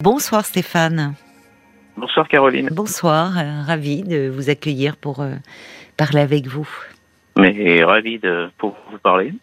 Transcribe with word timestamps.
Bonsoir 0.00 0.46
Stéphane. 0.46 1.14
Bonsoir 1.94 2.26
Caroline. 2.26 2.70
Bonsoir, 2.72 3.36
euh, 3.36 3.62
ravi 3.66 4.02
de 4.02 4.30
vous 4.30 4.48
accueillir 4.48 4.96
pour 4.96 5.20
euh, 5.20 5.34
parler 5.98 6.20
avec 6.20 6.46
vous. 6.46 6.66
Mais 7.36 7.84
ravi 7.84 8.18
de 8.18 8.48
pour 8.56 8.78
vous 8.90 8.96
parler. 8.96 9.34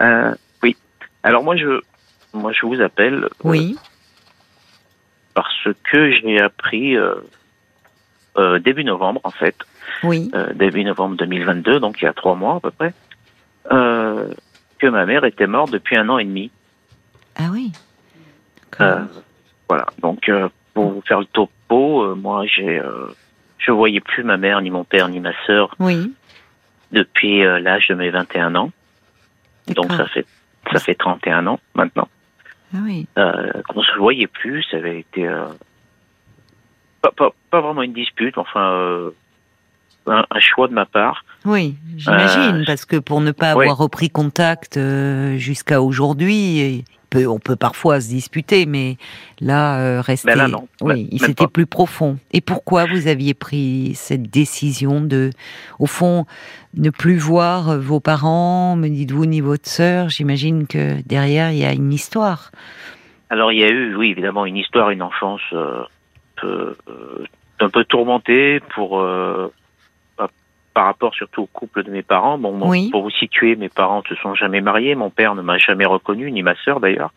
Euh, 0.00 0.32
oui. 0.62 0.76
Alors 1.24 1.42
moi 1.42 1.56
je 1.56 1.80
moi 2.32 2.52
je 2.52 2.64
vous 2.64 2.80
appelle. 2.80 3.28
Oui, 3.42 3.76
parce 5.34 5.68
que 5.90 6.12
j'ai 6.12 6.40
appris 6.40 6.96
début 8.60 8.84
novembre 8.84 9.20
en 9.24 9.32
fait, 9.32 9.56
oui. 10.04 10.30
début 10.54 10.84
novembre 10.84 11.16
2022, 11.16 11.80
donc 11.80 12.00
il 12.00 12.04
y 12.04 12.08
a 12.08 12.12
trois 12.12 12.36
mois 12.36 12.56
à 12.56 12.60
peu 12.60 12.70
près, 12.70 12.94
que 13.68 14.86
ma 14.86 15.06
mère 15.06 15.24
était 15.24 15.48
morte 15.48 15.72
depuis 15.72 15.96
un 15.96 16.08
an 16.08 16.18
et 16.18 16.24
demi. 16.24 16.52
Ah 17.36 17.48
oui. 17.52 17.72
Euh, 18.80 19.04
voilà. 19.68 19.86
Donc 20.00 20.28
euh, 20.28 20.48
pour 20.74 20.90
vous 20.90 21.02
faire 21.02 21.20
le 21.20 21.26
topo, 21.26 22.02
euh, 22.02 22.14
moi 22.14 22.44
j'ai 22.46 22.78
euh, 22.78 23.08
je 23.58 23.72
voyais 23.72 24.00
plus 24.00 24.22
ma 24.22 24.36
mère 24.36 24.60
ni 24.60 24.70
mon 24.70 24.84
père 24.84 25.08
ni 25.08 25.20
ma 25.20 25.32
sœur 25.46 25.74
oui. 25.78 26.12
depuis 26.92 27.44
euh, 27.44 27.58
l'âge 27.58 27.88
de 27.88 27.94
mes 27.94 28.10
21 28.10 28.54
ans. 28.54 28.70
Donc 29.68 29.92
ça 29.92 30.06
fait 30.06 30.26
ça 30.72 30.78
fait 30.80 30.94
31 30.94 31.46
ans 31.46 31.60
maintenant. 31.74 32.08
Ah 32.74 32.78
oui. 32.82 33.06
Euh, 33.18 33.62
qu'on 33.68 33.82
se 33.82 33.96
voyait 33.98 34.26
plus, 34.26 34.62
ça 34.70 34.76
avait 34.76 35.00
été 35.00 35.26
euh, 35.26 35.46
pas, 37.00 37.10
pas, 37.12 37.30
pas 37.50 37.60
vraiment 37.60 37.82
une 37.82 37.94
dispute, 37.94 38.36
enfin 38.36 38.72
euh, 38.72 39.10
un, 40.06 40.24
un 40.30 40.40
choix 40.40 40.68
de 40.68 40.74
ma 40.74 40.84
part. 40.84 41.24
Oui, 41.46 41.76
j'imagine, 41.96 42.64
parce 42.66 42.84
que 42.84 42.96
pour 42.96 43.20
ne 43.22 43.32
pas 43.32 43.52
avoir 43.52 43.78
repris 43.78 44.10
contact 44.10 44.78
jusqu'à 45.36 45.80
aujourd'hui, 45.80 46.84
peut- 47.10 47.26
on 47.26 47.38
peut 47.38 47.56
parfois 47.56 48.00
se 48.00 48.08
disputer, 48.08 48.66
mais 48.66 48.96
là, 49.40 49.78
euh, 49.80 50.00
rester. 50.00 50.34
Là, 50.34 50.48
non. 50.48 50.68
Oui, 50.80 51.08
c'était 51.18 51.46
plus 51.46 51.66
profond. 51.66 52.18
Et 52.32 52.40
pourquoi 52.40 52.86
vous 52.86 53.06
aviez 53.06 53.34
pris 53.34 53.92
cette 53.94 54.30
décision 54.30 55.00
de, 55.00 55.30
au 55.78 55.86
fond, 55.86 56.26
ne 56.74 56.90
plus 56.90 57.16
voir 57.18 57.70
euh, 57.70 57.78
vos 57.78 58.00
parents, 58.00 58.76
me 58.76 58.88
dites-vous, 58.88 59.26
ni 59.26 59.40
votre 59.40 59.68
sœur? 59.68 60.08
J'imagine 60.08 60.66
que 60.66 61.00
derrière, 61.06 61.50
il 61.52 61.58
y 61.58 61.64
a 61.64 61.72
une 61.72 61.92
histoire. 61.92 62.50
Alors 63.30 63.52
il 63.52 63.60
y 63.60 63.64
a 63.64 63.68
eu, 63.68 63.94
oui, 63.94 64.10
évidemment, 64.10 64.46
une 64.46 64.56
histoire, 64.56 64.90
une 64.90 65.02
enfance 65.02 65.42
euh, 65.52 65.82
peu, 66.36 66.76
euh, 66.88 67.24
un 67.60 67.68
peu 67.68 67.84
tourmentée 67.84 68.60
pour 68.74 69.00
par- 70.78 70.86
rapport 70.86 71.14
surtout 71.14 71.42
au 71.42 71.46
couple 71.46 71.82
de 71.82 71.90
mes 71.90 72.02
parents. 72.02 72.38
Bon, 72.38 72.56
bon, 72.56 72.68
Oui. 72.70 72.90
pour 72.90 73.02
vous 73.02 73.10
situer, 73.10 73.56
mes 73.56 73.68
parents 73.68 74.02
ne 74.08 74.14
se 74.14 74.20
sont 74.22 74.34
jamais 74.34 74.60
mariés. 74.60 74.94
Mon 74.94 75.10
père 75.10 75.34
ne 75.34 75.42
m'a 75.42 75.58
jamais 75.58 75.84
reconnu, 75.86 76.30
ni 76.30 76.42
ma 76.42 76.54
sœur 76.64 76.78
d'ailleurs. 76.80 77.12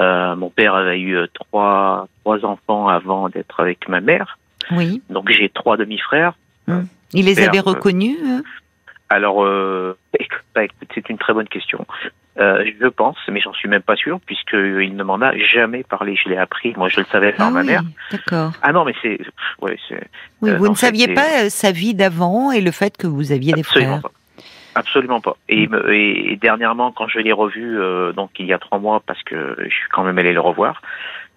Euh, 0.00 0.36
mon 0.36 0.48
père 0.48 0.74
avait 0.76 1.00
eu 1.00 1.16
euh, 1.16 1.26
trois 1.34 2.06
trois 2.22 2.44
enfants 2.44 2.86
avant 2.88 3.28
d'être 3.28 3.58
avec 3.60 3.88
ma 3.88 4.00
mère. 4.00 4.38
Oui. 4.70 5.02
Donc 5.10 5.30
j'ai 5.30 5.48
trois 5.48 5.76
demi-frères. 5.76 6.34
Il 7.14 7.24
les 7.26 7.34
Père, 7.34 7.48
avait 7.48 7.58
euh, 7.58 7.62
reconnus 7.62 8.16
Alors, 9.10 9.44
euh, 9.44 9.96
bah, 10.54 10.64
écoute, 10.64 10.88
c'est 10.94 11.08
une 11.08 11.18
très 11.18 11.32
bonne 11.32 11.48
question. 11.48 11.86
Euh, 12.38 12.64
je 12.80 12.86
pense, 12.86 13.16
mais 13.28 13.40
j'en 13.40 13.52
suis 13.52 13.68
même 13.68 13.82
pas 13.82 13.96
sûr, 13.96 14.20
puisqu'il 14.26 14.94
ne 14.94 15.02
m'en 15.02 15.20
a 15.20 15.36
jamais 15.38 15.82
parlé. 15.82 16.14
Je 16.14 16.28
l'ai 16.28 16.36
appris, 16.36 16.72
moi 16.76 16.88
je 16.88 17.00
le 17.00 17.06
savais 17.06 17.32
par 17.32 17.48
Ah 17.48 17.50
ma 17.50 17.60
oui, 17.62 17.66
mère. 17.66 17.82
d'accord. 18.12 18.52
Ah 18.62 18.72
non, 18.72 18.84
mais 18.84 18.94
c'est... 19.02 19.18
Ouais. 19.60 19.76
Oui, 20.42 20.50
Euh, 20.50 20.56
vous 20.56 20.68
ne 20.68 20.74
saviez 20.74 21.08
pas 21.14 21.44
euh, 21.44 21.48
sa 21.48 21.72
vie 21.72 21.94
d'avant 21.94 22.52
et 22.52 22.60
le 22.60 22.70
fait 22.70 22.96
que 22.96 23.06
vous 23.08 23.32
aviez 23.32 23.54
des 23.54 23.60
Absolument 23.62 23.98
frères. 23.98 24.02
pas. 24.02 24.80
Absolument 24.80 25.20
pas. 25.20 25.36
Et, 25.48 25.66
me- 25.66 25.92
et, 25.92 26.32
et 26.32 26.36
dernièrement, 26.36 26.92
quand 26.92 27.08
je 27.08 27.18
l'ai 27.18 27.32
revu, 27.32 27.80
euh, 27.80 28.12
donc 28.12 28.30
il 28.38 28.46
y 28.46 28.52
a 28.52 28.58
trois 28.58 28.78
mois, 28.78 29.02
parce 29.04 29.22
que 29.24 29.56
je 29.58 29.64
suis 29.74 29.88
quand 29.90 30.04
même 30.04 30.18
allé 30.18 30.32
le 30.32 30.40
revoir, 30.40 30.80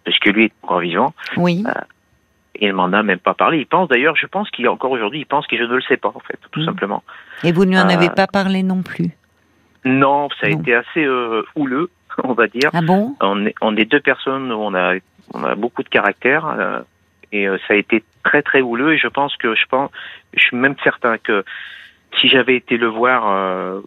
parce 0.06 0.20
que 0.20 0.30
lui 0.30 0.46
est 0.46 0.52
encore 0.62 0.82
vivant, 0.82 1.14
Oui. 1.38 1.64
Il 2.60 2.74
m'en 2.74 2.92
a 2.92 3.04
même 3.04 3.20
pas 3.20 3.34
parlé. 3.34 3.60
Il 3.60 3.66
pense 3.66 3.88
d'ailleurs, 3.88 4.16
je 4.16 4.28
pense 4.28 4.50
qu'il 4.50 4.68
encore 4.68 4.92
aujourd'hui, 4.92 5.20
il 5.20 5.26
pense 5.26 5.48
que 5.48 5.58
je 5.58 5.64
ne 5.64 5.76
le 5.76 5.82
sais 5.82 5.98
pas, 5.98 6.10
en 6.14 6.20
fait, 6.20 6.38
tout 6.52 6.62
Mm. 6.62 6.66
simplement. 6.66 7.04
Et 7.44 7.52
vous 7.52 7.66
ne 7.66 7.72
lui 7.72 7.80
en 7.80 7.90
Euh, 7.90 7.94
avez 7.94 8.09
pas 8.09 8.28
parlé 8.28 8.62
non 8.64 8.81
plus. 8.84 9.09
Non, 9.86 10.30
ça 10.40 10.48
a 10.48 10.50
Non. 10.50 10.59
été 10.59 10.75
assez 10.75 11.03
euh, 11.06 11.44
houleux, 11.56 11.90
on 12.24 12.34
va 12.34 12.48
dire. 12.48 12.70
Ah 12.74 12.81
bon? 12.81 13.16
On 13.22 13.46
est, 13.46 13.56
on 13.62 13.75
est 13.78 13.86
deux 13.86 14.00
personnes 14.02 14.52
où 14.52 14.56
on 14.56 14.74
a, 14.75 14.96
on 15.34 15.44
a 15.44 15.56
beaucoup 15.56 15.81
de 15.84 15.90
caractère 15.90 16.46
euh, 16.48 16.81
et 17.31 17.48
euh, 17.48 17.58
ça 17.68 17.74
a 17.74 17.78
été 17.78 18.03
très 18.24 18.42
très 18.44 18.62
houleux 18.62 18.94
et 18.94 18.98
je 18.98 19.08
pense 19.08 19.36
que 19.38 19.56
je 19.56 19.66
pense, 19.66 19.90
je 20.34 20.42
suis 20.44 20.58
même 20.58 20.75
certain 20.84 21.18
que 21.18 21.44
si 22.20 22.28
j'avais 22.28 22.56
été 22.58 22.78
le 22.78 22.88
voir 22.88 23.24
euh, 23.28 23.80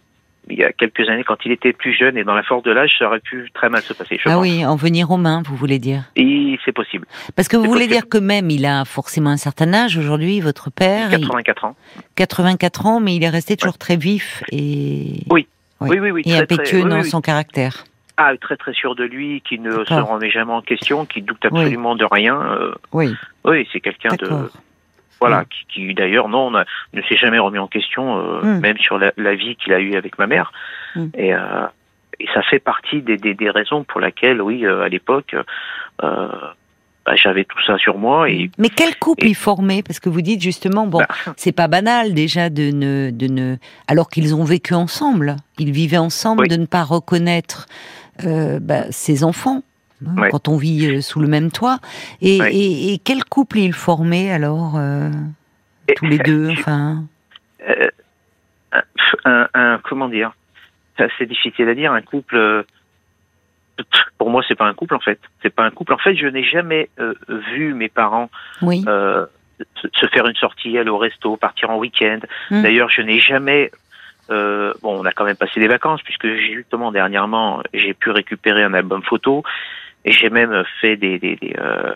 il 0.48 0.58
y 0.58 0.64
a 0.64 0.72
quelques 0.72 1.08
années 1.08 1.24
quand 1.24 1.38
il 1.44 1.52
était 1.52 1.72
plus 1.72 1.92
jeune 1.94 2.16
et 2.18 2.24
dans 2.24 2.34
la 2.34 2.42
force 2.42 2.62
de 2.62 2.70
l'âge, 2.70 2.94
ça 2.98 3.06
aurait 3.06 3.20
pu 3.20 3.50
très 3.54 3.68
mal 3.68 3.82
se 3.82 3.92
passer. 3.92 4.16
Je 4.22 4.28
Ah 4.28 4.34
pense. 4.34 4.42
oui, 4.42 4.64
en 4.66 4.76
venir 4.76 5.10
aux 5.10 5.16
mains, 5.16 5.42
vous 5.44 5.56
voulez 5.56 5.78
dire? 5.78 6.02
Et 6.16 6.58
c'est 6.64 6.72
possible. 6.72 7.06
Parce 7.36 7.48
que 7.48 7.56
vous 7.56 7.64
voulez 7.64 7.86
possible. 7.86 7.94
dire 7.94 8.08
que 8.08 8.18
même 8.18 8.50
il 8.50 8.66
a 8.66 8.84
forcément 8.84 9.30
un 9.30 9.36
certain 9.36 9.72
âge 9.72 9.96
aujourd'hui, 9.96 10.40
votre 10.40 10.70
père, 10.70 11.08
il- 11.12 11.20
84 11.20 11.64
ans. 11.64 11.76
84 12.16 12.86
ans, 12.86 13.00
mais 13.00 13.16
il 13.16 13.24
est 13.24 13.28
resté 13.28 13.56
toujours 13.56 13.78
très 13.78 13.96
vif 13.96 14.42
et, 14.52 15.22
Oui. 15.30 15.46
Oui. 15.80 15.88
Oui, 15.90 15.98
oui, 16.00 16.10
oui. 16.12 16.20
et 16.24 16.30
très, 16.30 16.38
impétueux 16.42 16.80
très, 16.80 16.88
dans 16.88 17.00
oui. 17.00 17.08
son 17.08 17.20
caractère. 17.20 17.84
Ah, 18.16 18.32
très 18.40 18.56
très 18.56 18.72
sûr 18.72 18.94
de 18.94 19.02
lui, 19.04 19.42
qui 19.46 19.58
ne 19.58 19.84
se 19.84 19.92
remet 19.94 20.30
jamais 20.30 20.52
en 20.52 20.62
question, 20.62 21.04
qui 21.04 21.20
doute 21.20 21.44
absolument 21.44 21.96
de 21.96 22.04
rien. 22.04 22.40
euh, 22.40 22.72
Oui, 22.92 23.12
oui, 23.44 23.68
c'est 23.72 23.80
quelqu'un 23.80 24.14
de. 24.16 24.48
Voilà, 25.20 25.40
Mm. 25.42 25.44
qui, 25.46 25.66
qui, 25.88 25.94
d'ailleurs 25.94 26.28
non, 26.28 26.50
ne 26.50 27.02
s'est 27.08 27.16
jamais 27.16 27.38
remis 27.38 27.58
en 27.58 27.66
question, 27.68 28.18
euh, 28.18 28.42
Mm. 28.42 28.60
même 28.60 28.78
sur 28.78 28.98
la, 28.98 29.12
la 29.16 29.34
vie 29.34 29.56
qu'il 29.56 29.72
a 29.72 29.80
eue 29.80 29.94
avec 29.96 30.18
ma 30.18 30.26
mère. 30.26 30.52
Mm. 30.96 31.06
Et, 31.14 31.34
euh, 31.34 31.66
et 32.20 32.26
ça 32.34 32.42
fait 32.42 32.58
partie 32.58 33.00
des, 33.02 33.16
des, 33.16 33.34
des 33.34 33.50
raisons 33.50 33.84
pour 33.84 34.00
lesquelles, 34.00 34.40
oui, 34.42 34.64
euh, 34.66 34.82
à 34.82 34.88
l'époque, 34.88 35.34
bah, 37.06 37.16
j'avais 37.16 37.44
tout 37.44 37.58
ça 37.66 37.76
sur 37.76 37.98
moi. 37.98 38.30
Et 38.30 38.50
Mais 38.58 38.70
quel 38.70 38.96
couple 38.96 39.26
et- 39.26 39.30
il 39.30 39.34
formait? 39.34 39.82
Parce 39.82 40.00
que 40.00 40.08
vous 40.08 40.22
dites 40.22 40.40
justement, 40.40 40.86
bon, 40.86 40.98
Bah. 41.00 41.06
c'est 41.36 41.52
pas 41.52 41.68
banal 41.68 42.14
déjà 42.14 42.48
de 42.50 42.70
ne, 42.70 43.10
de 43.10 43.26
ne, 43.26 43.56
alors 43.88 44.08
qu'ils 44.08 44.34
ont 44.34 44.44
vécu 44.44 44.74
ensemble, 44.74 45.36
ils 45.58 45.70
vivaient 45.70 45.98
ensemble, 45.98 46.42
Oui. 46.42 46.48
de 46.48 46.56
ne 46.56 46.66
pas 46.66 46.82
reconnaître 46.82 47.66
bah, 48.22 48.84
ses 48.90 49.24
enfants. 49.24 49.62
Hein, 50.08 50.20
Ouais. 50.22 50.28
Quand 50.30 50.48
on 50.48 50.56
vit 50.56 50.86
euh, 50.86 51.00
sous 51.00 51.20
le 51.20 51.28
même 51.28 51.50
toit, 51.50 51.78
et, 52.20 52.40
Ouais. 52.40 52.54
et, 52.54 52.92
et 52.94 52.98
quel 52.98 53.24
couple 53.24 53.58
ils 53.58 53.72
formaient 53.72 54.30
alors 54.30 54.74
euh, 54.76 55.10
tous 55.96 56.06
les 56.06 56.18
deux, 56.18 56.50
enfin, 56.50 57.04
euh, 57.68 57.88
un, 59.54 59.78
comment 59.84 60.08
dire? 60.08 60.32
C'est 61.18 61.26
difficile 61.26 61.68
à 61.68 61.74
dire. 61.74 61.92
Un 61.92 62.02
couple, 62.02 62.64
pour 64.18 64.30
moi, 64.30 64.42
c'est 64.46 64.54
pas 64.54 64.66
un 64.66 64.74
couple 64.74 64.94
en 64.94 65.00
fait. 65.00 65.18
C'est 65.42 65.50
pas 65.54 65.64
un 65.64 65.70
couple. 65.70 65.92
En 65.92 65.98
fait, 65.98 66.14
je 66.14 66.26
n'ai 66.26 66.44
jamais 66.44 66.88
euh, 67.00 67.14
vu 67.54 67.74
mes 67.74 67.88
parents 67.88 68.30
oui, 68.62 68.84
euh, 68.86 69.26
se- 69.82 70.06
faire 70.12 70.26
une 70.28 70.36
sortie, 70.36 70.78
aller 70.78 70.90
au 70.90 70.98
resto, 70.98 71.36
partir 71.36 71.70
en 71.70 71.78
week-end. 71.78 72.20
Mm. 72.50 72.62
D'ailleurs, 72.62 72.88
je 72.90 73.02
n'ai 73.02 73.18
jamais. 73.18 73.70
euh, 74.30 74.72
bon, 74.82 75.00
on 75.00 75.04
a 75.04 75.10
quand 75.12 75.24
même 75.24 75.36
passé 75.36 75.58
des 75.60 75.66
vacances 75.68 76.00
puisque 76.02 76.28
justement 76.36 76.92
dernièrement, 76.92 77.62
j'ai 77.74 77.92
pu 77.94 78.10
récupérer 78.10 78.62
un 78.62 78.74
album 78.74 79.02
photo 79.02 79.42
et 80.04 80.12
j'ai 80.12 80.30
même 80.30 80.64
fait 80.80 80.96
des 80.96 81.18
des, 81.18 81.36
des, 81.36 81.54
euh, 81.58 81.94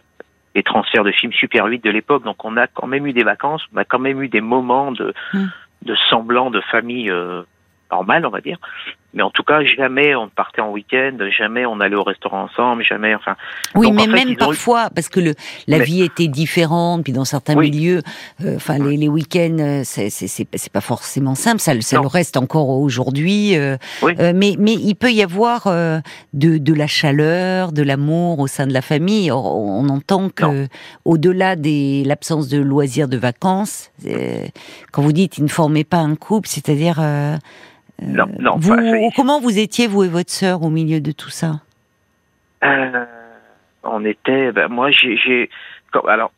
des 0.54 0.62
transferts 0.62 1.04
de 1.04 1.12
films 1.12 1.32
Super 1.32 1.66
8 1.66 1.84
de 1.84 1.90
l'époque. 1.90 2.24
Donc, 2.24 2.44
on 2.44 2.56
a 2.56 2.66
quand 2.66 2.86
même 2.86 3.06
eu 3.06 3.12
des 3.12 3.24
vacances, 3.24 3.62
on 3.74 3.76
a 3.76 3.84
quand 3.84 3.98
même 3.98 4.22
eu 4.22 4.28
des 4.28 4.40
moments 4.40 4.92
de 4.92 5.14
Mm. 5.32 5.46
de 5.82 5.94
semblant 6.10 6.50
de 6.50 6.60
famille 6.60 7.10
euh, 7.10 7.42
normale, 7.90 8.26
on 8.26 8.30
va 8.30 8.40
dire. 8.40 8.58
Mais 9.14 9.22
en 9.22 9.30
tout 9.30 9.42
cas, 9.42 9.64
jamais 9.64 10.14
on 10.14 10.28
partait 10.28 10.60
en 10.60 10.70
week-end, 10.70 11.16
jamais 11.36 11.64
on 11.64 11.80
allait 11.80 11.96
au 11.96 12.02
restaurant 12.02 12.42
ensemble, 12.42 12.82
jamais. 12.84 13.14
Enfin, 13.14 13.36
oui, 13.74 13.86
donc, 13.86 13.96
mais 13.96 14.02
en 14.02 14.04
fait, 14.04 14.10
même 14.24 14.28
eu- 14.34 14.36
parfois, 14.36 14.90
parce 14.94 15.08
que 15.08 15.18
le, 15.18 15.34
la 15.66 15.78
Mais- 15.78 15.84
vie 15.84 16.02
était 16.02 16.28
différente, 16.28 17.04
puis 17.04 17.14
dans 17.14 17.24
certains 17.24 17.56
Oui. 17.56 17.70
milieux, 17.70 18.02
euh, 18.44 18.56
enfin 18.56 18.76
les, 18.78 18.98
les 18.98 19.08
week-ends, 19.08 19.56
euh, 19.60 19.80
c'est 19.84 20.70
pas 20.70 20.82
forcément 20.82 21.34
simple, 21.34 21.58
ça, 21.60 21.72
le- 21.72 21.80
ça 21.80 21.96
Non. 21.96 22.02
le 22.02 22.08
reste 22.08 22.36
encore 22.36 22.68
aujourd'hui. 22.68 23.56
euh, 23.56 23.78
Oui. 24.02 24.12
euh, 24.20 24.32
mais 24.36 24.56
mais 24.58 24.74
il 24.74 24.94
peut 24.94 25.10
y 25.10 25.22
avoir 25.22 25.66
euh, 25.68 26.00
de 26.34 26.58
de 26.58 26.74
la 26.74 26.86
chaleur, 26.86 27.72
de 27.72 27.82
l'amour 27.82 28.40
au 28.40 28.46
sein 28.46 28.66
de 28.66 28.74
la 28.74 28.82
famille. 28.82 29.30
Or, 29.30 29.56
on 29.56 29.88
entend 29.88 30.28
que 30.28 30.68
au-delà 31.06 31.56
des 31.56 32.04
l'absence 32.04 32.48
de 32.48 32.58
loisirs, 32.58 33.08
de 33.08 33.16
vacances, 33.16 33.90
euh, 34.06 34.44
quand 34.92 35.00
vous 35.00 35.12
dites 35.12 35.38
il 35.38 35.44
ne 35.44 35.48
formait 35.48 35.84
pas 35.84 35.98
un 35.98 36.14
couple, 36.14 36.46
c'est-à-dire 36.46 36.98
euh, 37.00 37.36
non, 38.02 38.26
non. 38.38 38.56
vous, 38.56 38.72
enfin, 38.72 38.82
c'est- 38.92 39.10
comment 39.16 39.40
vous 39.40 39.58
étiez 39.58 39.86
vous 39.86 40.04
et 40.04 40.08
votre 40.08 40.30
sœur 40.30 40.62
au 40.62 40.70
milieu 40.70 41.00
de 41.00 41.12
tout 41.12 41.30
ça? 41.30 41.60
Euh, 42.64 43.04
on 43.84 44.04
était, 44.04 44.52
ben, 44.52 44.68
moi, 44.68 44.90
j'ai, 44.90 45.48
alors, 46.06 46.32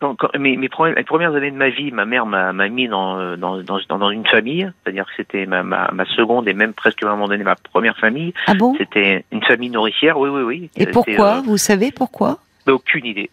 quand, 0.00 0.14
quand- 0.16 0.36
mes, 0.38 0.56
mes 0.56 0.68
premières, 0.68 0.96
les 0.96 1.04
premières 1.04 1.34
années 1.34 1.50
de 1.50 1.56
ma 1.56 1.70
vie, 1.70 1.90
ma 1.92 2.04
mère 2.04 2.26
m'a, 2.26 2.52
mis 2.68 2.88
dans, 2.88 3.18
euh, 3.18 3.36
dans, 3.36 3.62
dans, 3.62 3.78
dans- 3.88 3.98
dans 3.98 4.10
une 4.10 4.26
famille, 4.26 4.70
c'est-à-dire 4.82 5.04
que 5.06 5.12
c'était 5.16 5.46
ma, 5.46 5.62
ma, 5.62 5.90
ma 5.92 6.04
seconde 6.04 6.46
et 6.48 6.54
même 6.54 6.72
presque 6.74 7.02
à 7.02 7.06
un 7.06 7.10
moment 7.10 7.28
donné 7.28 7.44
ma 7.44 7.56
première 7.56 7.96
famille. 7.96 8.34
Ah 8.46 8.54
bon? 8.54 8.74
C'était 8.76 9.24
une 9.32 9.42
famille 9.42 9.70
nourricière, 9.70 10.18
oui, 10.18 10.28
oui, 10.30 10.42
oui. 10.42 10.70
Et 10.76 10.86
pourquoi? 10.86 11.38
euh, 11.38 11.40
Vous 11.42 11.56
savez 11.58 11.90
pourquoi? 11.92 12.38
Mais 12.66 12.72
aucune 12.72 13.06
idée, 13.06 13.30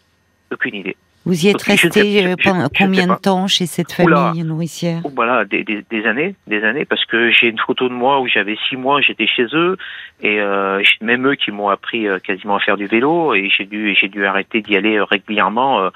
aucune 0.51 0.75
idée. 0.75 0.95
Vous 1.25 1.45
y 1.45 1.49
êtes 1.49 1.61
sais- 1.61 1.73
resté 1.73 2.25
euh, 2.25 2.35
pendant 2.43 2.67
combien 2.75 3.05
de 3.05 3.13
temps 3.15 3.45
chez 3.47 3.67
cette 3.67 3.95
Oula. 3.99 4.29
famille 4.29 4.43
nourricière? 4.43 5.01
Voilà, 5.15 5.45
des, 5.45 5.63
des, 5.63 5.83
des 5.89 6.05
années, 6.05 6.35
des 6.47 6.63
années, 6.63 6.83
parce 6.85 7.05
que 7.05 7.29
j'ai 7.31 7.47
une 7.47 7.59
photo 7.59 7.87
de 7.89 7.93
moi 7.93 8.19
où 8.21 8.27
j'avais 8.27 8.57
six 8.67 8.75
mois, 8.75 9.01
j'étais 9.01 9.27
chez 9.27 9.45
eux, 9.53 9.77
et 10.21 10.39
euh, 10.41 10.81
j'ai- 10.83 11.05
même 11.05 11.27
eux 11.27 11.35
qui 11.35 11.51
m'ont 11.51 11.69
appris 11.69 12.07
euh, 12.07 12.17
quasiment 12.19 12.55
à 12.55 12.59
faire 12.59 12.75
du 12.75 12.87
vélo, 12.87 13.35
et 13.35 13.49
j'ai 13.55 13.65
dû, 13.65 13.93
j'ai 13.99 14.07
dû 14.07 14.25
arrêter 14.25 14.61
d'y 14.61 14.75
aller 14.75 14.95
euh, 14.97 15.03
régulièrement, 15.03 15.81
euh, 15.81 15.89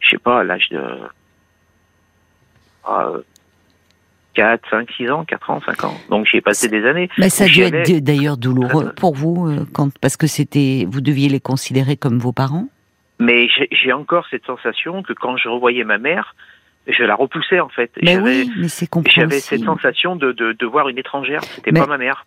je 0.00 0.08
sais 0.10 0.18
pas, 0.18 0.40
à 0.40 0.44
l'âge 0.44 0.68
de 0.70 0.80
euh, 2.88 3.18
4, 4.34 4.62
5, 4.70 4.88
6 4.96 5.10
ans, 5.10 5.24
4 5.24 5.50
ans, 5.50 5.60
5 5.66 5.84
ans. 5.84 5.94
Donc 6.10 6.26
j'y 6.26 6.36
ai 6.38 6.40
passé 6.40 6.68
des 6.68 6.86
années. 6.86 7.08
Mais 7.18 7.28
ça 7.28 7.44
a 7.44 7.48
dû 7.48 7.60
être 7.60 7.98
d'ailleurs 8.02 8.36
douloureux 8.38 8.92
pour 8.96 9.14
vous, 9.14 9.52
quand, 9.74 9.90
parce 9.98 10.16
que 10.16 10.26
c'était, 10.26 10.86
vous 10.88 11.00
deviez 11.00 11.28
les 11.28 11.40
considérer 11.40 11.96
comme 11.96 12.18
vos 12.18 12.32
parents? 12.32 12.68
Mais 13.18 13.48
j'ai 13.72 13.92
encore 13.92 14.26
cette 14.30 14.46
sensation 14.46 15.02
que 15.02 15.12
quand 15.12 15.36
je 15.36 15.48
revoyais 15.48 15.84
ma 15.84 15.98
mère, 15.98 16.34
je 16.86 17.02
la 17.02 17.14
repoussais 17.14 17.60
en 17.60 17.68
fait. 17.68 17.90
Mais 18.02 18.16
oui, 18.16 18.50
mais 18.58 18.68
c'est 18.68 18.88
J'avais 19.08 19.40
cette 19.40 19.60
compréhensible. 19.60 19.64
sensation 19.66 20.16
de, 20.16 20.32
de, 20.32 20.52
de 20.52 20.66
voir 20.66 20.88
une 20.88 20.98
étrangère. 20.98 21.42
C'était 21.56 21.72
Mais- 21.72 21.80
pas 21.80 21.86
ma 21.86 21.98
mère. 21.98 22.26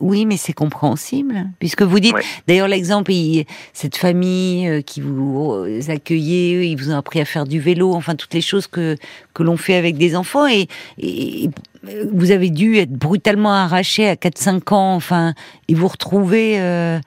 Oui, 0.00 0.26
mais 0.26 0.36
c'est 0.36 0.52
compréhensible, 0.52 1.44
puisque 1.60 1.82
vous 1.82 2.00
dites. 2.00 2.14
Ouais. 2.14 2.22
D'ailleurs, 2.48 2.66
l'exemple, 2.66 3.12
il- 3.12 3.44
cette 3.72 3.96
famille 3.96 4.66
euh, 4.68 4.80
qui 4.80 5.00
vous 5.00 5.52
euh, 5.52 5.80
accueillait, 5.88 6.68
ils 6.68 6.74
vous 6.74 6.90
ont 6.90 6.96
appris 6.96 7.20
à 7.20 7.24
faire 7.24 7.44
du 7.44 7.60
vélo, 7.60 7.92
enfin 7.92 8.16
toutes 8.16 8.34
les 8.34 8.40
choses 8.40 8.66
que 8.66 8.96
que 9.34 9.44
l'on 9.44 9.56
fait 9.56 9.76
avec 9.76 9.96
des 9.96 10.16
enfants, 10.16 10.48
et, 10.48 10.66
et 10.98 11.48
vous 12.12 12.32
avez 12.32 12.50
dû 12.50 12.76
être 12.78 12.90
brutalement 12.90 13.52
arraché 13.52 14.08
à 14.08 14.14
4-5 14.16 14.74
ans, 14.74 14.94
enfin, 14.96 15.32
et 15.68 15.74
vous 15.74 15.86
retrouvez 15.86 16.60
euh, 16.60 16.98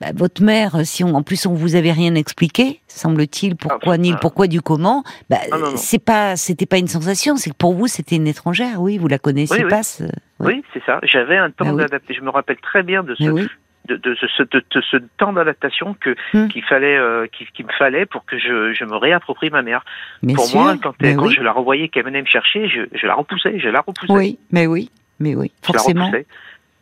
bah, 0.00 0.08
votre 0.14 0.42
mère, 0.42 0.84
si 0.84 1.04
on, 1.04 1.14
en 1.14 1.22
plus 1.22 1.46
on 1.46 1.54
vous 1.54 1.76
avait 1.76 1.92
rien 1.92 2.14
expliqué, 2.14 2.80
semble-t-il, 2.88 3.56
pourquoi 3.56 3.94
Ah, 3.94 3.98
ni 3.98 4.10
le 4.10 4.16
ah. 4.16 4.20
pourquoi 4.20 4.46
du 4.46 4.60
comment, 4.60 5.04
bah, 5.30 5.36
Ah, 5.52 5.56
c'est 5.76 6.04
pas, 6.04 6.36
c'était 6.36 6.66
pas 6.66 6.78
une 6.78 6.88
sensation, 6.88 7.36
c'est 7.36 7.50
que 7.50 7.56
pour 7.56 7.74
vous 7.74 7.86
c'était 7.86 8.16
une 8.16 8.26
étrangère, 8.26 8.80
oui, 8.80 8.98
vous 8.98 9.08
la 9.08 9.18
Oui, 9.24 9.44
oui. 9.50 9.64
pas. 9.68 9.82
ce- 9.82 10.04
Ouais. 10.40 10.54
Oui, 10.56 10.64
c'est 10.72 10.82
ça. 10.84 10.98
J'avais 11.04 11.36
un 11.36 11.50
temps 11.50 11.64
Ah 11.68 11.72
d'adaptation. 11.76 12.20
Je 12.22 12.26
me 12.26 12.30
rappelle 12.30 12.56
très 12.56 12.82
bien 12.82 13.04
de 13.04 13.14
ce, 13.14 13.22
Mais 13.22 13.42
de, 13.88 13.96
de 13.96 14.14
ce, 14.16 14.42
de, 14.42 14.64
de 14.74 14.80
ce 14.90 14.96
temps 15.16 15.32
d'adaptation 15.32 15.94
que 16.00 16.16
Hmm. 16.32 16.48
qu'il 16.48 16.64
fallait, 16.64 16.96
euh, 16.96 17.26
qu'il 17.28 17.64
me 17.66 17.72
fallait 17.72 18.04
pour 18.04 18.24
que 18.24 18.36
je, 18.38 18.72
je 18.72 18.84
me 18.84 18.96
réapproprie 18.96 19.50
ma 19.50 19.62
mère. 19.62 19.84
bien 20.24 20.34
pour 20.34 20.46
sûr. 20.46 20.58
moi, 20.60 20.74
quand, 20.82 20.92
mais 21.00 21.14
quand 21.14 21.26
oui. 21.26 21.34
je 21.36 21.40
la 21.42 21.52
revoyais 21.52 21.88
qu'elle 21.88 22.04
venait 22.04 22.20
me 22.22 22.26
chercher, 22.26 22.68
je, 22.68 22.80
je 22.98 23.06
la 23.06 23.14
repoussais, 23.14 23.60
je 23.60 23.68
la 23.68 23.80
repoussais. 23.80 24.12
Oui, 24.12 24.38
mais 24.50 24.66
oui, 24.66 24.90
mais 25.20 25.36
oui, 25.36 25.52
je 25.62 25.72
la 25.72 25.78
forcément. 25.78 26.06
repoussais. 26.06 26.26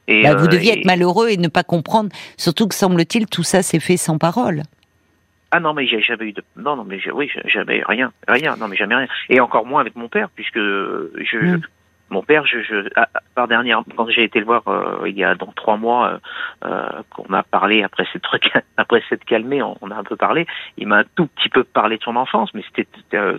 Et, 0.09 0.23
Bah, 0.25 0.35
vous 0.35 0.45
euh, 0.47 0.49
deviez 0.49 0.73
et- 0.73 0.79
être 0.81 0.85
malheureux 0.87 1.29
et 1.29 1.37
ne 1.37 1.49
pas 1.49 1.63
comprendre. 1.63 2.11
Surtout 2.37 2.67
que 2.69 2.75
semble-t-il, 2.75 3.27
tout 3.27 3.43
ça 3.45 3.63
s'est 3.63 3.81
fait 3.81 3.97
sans 3.97 4.19
parole. 4.19 4.63
Ah 5.53 5.61
non, 5.61 5.75
mais 5.75 5.87
j'ai 5.87 6.01
jamais 6.01 6.27
eu 6.27 6.33
de. 6.33 6.43
Non, 6.57 6.77
non, 6.77 6.85
mais 6.85 6.99
j'ai- 6.99 7.11
oui, 7.13 7.31
jamais 7.47 7.83
rien, 7.87 8.11
rien. 8.27 8.57
Non, 8.57 8.69
mais 8.69 8.77
jamais 8.77 8.95
rien. 8.95 9.07
Et 9.29 9.39
encore 9.39 9.67
moins 9.67 9.81
avec 9.83 9.97
mon 9.97 10.09
père, 10.09 10.29
puisque 10.35 10.57
je, 10.59 11.57
Mm. 11.57 11.61
Mon 12.13 12.23
père, 12.23 12.47
je, 12.47 12.63
je 12.63 12.89
ah, 12.95 13.09
ah, 13.15 13.21
par 13.35 13.49
dernière, 13.49 13.83
quand 13.97 14.09
j'ai 14.09 14.23
été 14.23 14.39
le 14.39 14.45
voir 14.45 14.63
euh, 14.69 15.09
il 15.09 15.17
y 15.17 15.25
a 15.25 15.35
donc 15.35 15.55
trois 15.55 15.77
mois, 15.77 16.09
euh, 16.09 16.19
euh, 16.67 17.03
qu'on 17.11 17.33
a 17.33 17.43
parlé 17.43 17.83
après 17.83 18.07
cette 18.13 18.23
après 18.77 19.03
cette 19.09 19.25
calmée, 19.25 19.63
on, 19.63 19.77
on 19.81 19.91
a 19.91 19.97
un 19.97 20.05
peu 20.05 20.17
parlé. 20.17 20.47
Il 20.77 20.87
m'a 20.87 20.99
un 20.99 21.05
tout 21.17 21.27
petit 21.27 21.49
peu 21.49 21.65
parlé 21.65 21.99
de 21.99 22.03
son 22.03 22.17
enfance, 22.17 22.51
mais 22.55 22.63
c'était 22.69 22.89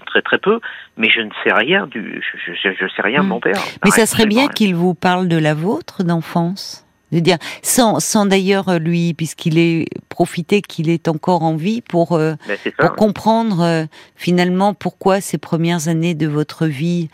très 0.05 0.21
très 0.21 0.39
peu. 0.39 0.59
Mais 0.97 1.09
je 1.09 1.21
ne 1.21 1.29
sais 1.43 1.53
rien 1.53 1.87
du, 1.87 2.21
je, 2.21 2.53
je, 2.53 2.69
je 2.73 2.87
sais 2.87 3.01
rien 3.01 3.23
de 3.23 3.29
mon 3.29 3.39
père. 3.39 3.61
Mais 3.85 3.91
ça 3.91 4.05
serait 4.05 4.25
bien 4.25 4.47
qu'il 4.47 4.75
vous 4.75 4.95
parle 4.95 5.27
de 5.27 5.37
la 5.37 5.53
vôtre 5.53 6.03
d'enfance. 6.03 6.85
De 7.11 7.19
dire, 7.19 7.37
sans, 7.61 7.99
sans 7.99 8.25
d'ailleurs 8.25 8.79
lui, 8.79 9.13
puisqu'il 9.13 9.59
est 9.59 9.85
profité 10.09 10.63
qu'il 10.63 10.89
est 10.89 11.07
encore 11.07 11.43
en 11.43 11.55
vie 11.55 11.81
pour, 11.81 12.13
euh, 12.13 12.33
ça. 12.47 12.71
pour 12.79 12.95
comprendre 12.95 13.61
euh, 13.61 13.85
finalement 14.15 14.73
pourquoi 14.73 15.21
ces 15.21 15.37
premières 15.37 15.87
années 15.87 16.15
de 16.15 16.25
votre 16.25 16.65
vie 16.65 17.09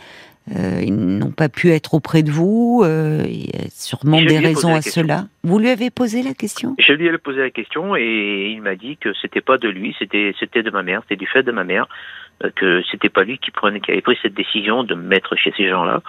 euh, 0.56 0.82
ils 0.84 0.96
n'ont 0.96 1.32
pas 1.32 1.50
pu 1.50 1.70
être 1.72 1.94
auprès 1.94 2.24
de 2.24 2.32
vous. 2.32 2.82
euh, 2.84 3.24
il 3.28 3.46
y 3.46 3.56
a 3.56 3.70
sûrement 3.72 4.20
Je 4.20 4.26
des 4.26 4.40
raisons 4.40 4.74
à 4.74 4.82
cela. 4.82 5.26
Vous 5.44 5.60
lui 5.60 5.70
avez 5.70 5.90
posé 5.90 6.24
la 6.24 6.34
question? 6.34 6.76
Je 6.80 6.94
lui 6.94 7.08
ai 7.08 7.18
posé 7.18 7.40
la 7.40 7.50
question 7.52 7.96
et 7.96 8.52
il 8.56 8.62
m'a 8.62 8.76
dit 8.76 8.98
que 8.98 9.10
c'était 9.22 9.42
pas 9.42 9.58
de 9.58 9.68
lui, 9.70 9.96
c'était 10.00 10.34
c'était 10.40 10.64
de 10.64 10.72
ma 10.72 10.84
mère, 10.84 11.02
c'était 11.04 11.16
du 11.18 11.28
fait 11.28 11.44
de 11.44 11.52
ma 11.52 11.64
mère, 11.64 11.88
euh, 12.44 12.50
que 12.56 12.82
c'était 12.92 13.10
pas 13.10 13.24
lui 13.24 13.38
qui 13.38 13.52
prenait, 13.52 13.80
qui 13.80 13.92
avait 13.92 14.02
pris 14.02 14.18
cette 14.22 14.34
décision 14.34 14.84
de 14.84 14.96
me 14.96 15.04
mettre 15.04 15.36
chez 15.36 15.54
ces 15.56 15.68
gens-là. 15.70 16.02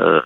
Euh, 0.00 0.20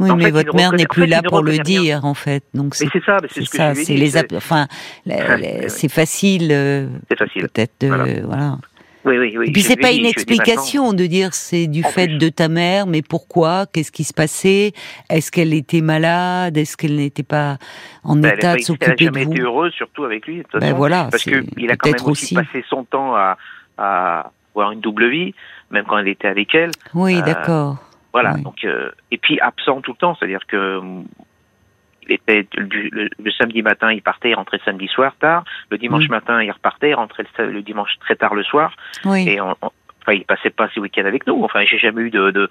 Oui, 0.00 0.10
mais 0.16 0.24
fait, 0.24 0.30
votre 0.30 0.54
mère 0.54 0.72
n'est 0.72 0.84
en 0.84 0.86
plus 0.94 1.02
fait, 1.02 1.08
là 1.08 1.22
pour 1.22 1.42
le 1.42 1.52
rien. 1.52 1.62
dire, 1.62 2.04
en 2.04 2.14
fait. 2.14 2.44
Donc 2.54 2.74
c'est 2.74 2.88
ça, 3.04 3.16
c'est 3.30 3.44
ce 3.44 3.56
ça, 3.56 3.72
les, 3.72 4.16
enfin, 4.36 4.66
c'est 5.68 5.88
facile, 5.90 6.48
euh, 6.52 6.88
C'est 7.10 7.18
facile. 7.18 7.42
peut-être, 7.48 7.86
voilà. 8.24 8.58
Oui, 9.04 9.16
oui, 9.16 9.36
oui. 9.38 9.48
Et 9.48 9.52
puis 9.52 9.62
c'est 9.62 9.76
pas 9.76 9.90
dit- 9.90 9.98
une 9.98 10.02
dit 10.04 10.08
explication 10.10 10.92
de 10.92 11.06
dire 11.06 11.32
c'est 11.32 11.66
du 11.68 11.84
En 11.84 11.88
fait 11.88 12.08
plus. 12.08 12.18
de 12.18 12.28
ta 12.28 12.48
mère, 12.48 12.86
mais 12.86 13.00
pourquoi? 13.02 13.66
Qu'est-ce 13.72 13.92
qui 13.92 14.04
se 14.04 14.12
passait? 14.12 14.72
Est-ce 15.08 15.30
qu'elle 15.30 15.54
était 15.54 15.80
malade? 15.80 16.56
Est-ce 16.56 16.76
qu'elle 16.76 16.96
n'était 16.96 17.22
pas 17.22 17.58
en 18.02 18.16
maintenant, 18.16 18.30
état 18.36 18.52
elle 18.54 18.58
de 18.58 18.62
s'occuper 18.64 18.94
de 18.96 19.04
jamais 19.04 19.24
vous? 19.24 19.32
été 19.32 19.42
heureuse, 19.42 19.72
surtout 19.72 20.04
avec 20.04 20.26
lui. 20.26 20.38
de 20.38 20.42
toute 20.42 20.54
Ben 20.60 20.66
façon, 20.68 20.76
voilà, 20.76 21.08
parce 21.10 21.22
qu'il 21.22 21.70
a 21.70 21.76
quand 21.76 21.90
même 21.90 22.00
aussi, 22.06 22.08
aussi. 22.10 22.34
passé 22.34 22.64
son 22.68 22.84
temps 22.84 23.14
à, 23.14 23.36
à 23.78 24.32
avoir 24.54 24.72
une 24.72 24.80
double 24.80 25.08
vie, 25.08 25.32
même 25.70 25.84
quand 25.88 25.98
elle 25.98 26.08
était 26.08 26.28
avec 26.28 26.52
elle. 26.54 26.72
Oui, 26.94 27.16
Euh, 27.18 27.22
d'accord. 27.22 27.76
Voilà. 28.12 28.32
Oui. 28.34 28.42
Donc, 28.42 28.64
euh, 28.64 28.90
et 29.12 29.18
puis 29.18 29.38
absent 29.40 29.80
tout 29.80 29.92
le 29.92 29.98
temps, 29.98 30.16
c'est-à-dire 30.18 30.40
que 30.48 30.80
était 32.08 32.46
du- 32.56 32.88
le, 32.92 33.08
le 33.22 33.30
samedi 33.32 33.62
matin, 33.62 33.92
il 33.92 34.02
partait, 34.02 34.30
il 34.30 34.34
rentrait 34.34 34.60
samedi 34.64 34.88
soir 34.88 35.14
tard. 35.20 35.44
Le 35.70 35.78
dimanche 35.78 36.08
Mm. 36.08 36.12
matin, 36.12 36.42
il 36.42 36.50
repartait, 36.50 36.90
il 36.90 36.94
rentrait 36.94 37.24
le, 37.38 37.62
dimanche 37.62 37.90
très 38.00 38.16
tard 38.16 38.34
le 38.34 38.42
soir. 38.44 38.72
Oui, 39.04 39.28
Et 39.28 39.40
on, 39.40 39.50
on- 39.62 39.70
enfin, 40.02 40.12
il 40.12 40.24
passait 40.24 40.50
pas 40.50 40.68
ses 40.74 40.80
week-ends 40.80 41.04
avec 41.06 41.26
nous. 41.26 41.42
Enfin, 41.44 41.64
j'ai 41.66 41.78
jamais 41.78 42.02
eu 42.02 42.10
de, 42.10 42.30
de 42.30 42.48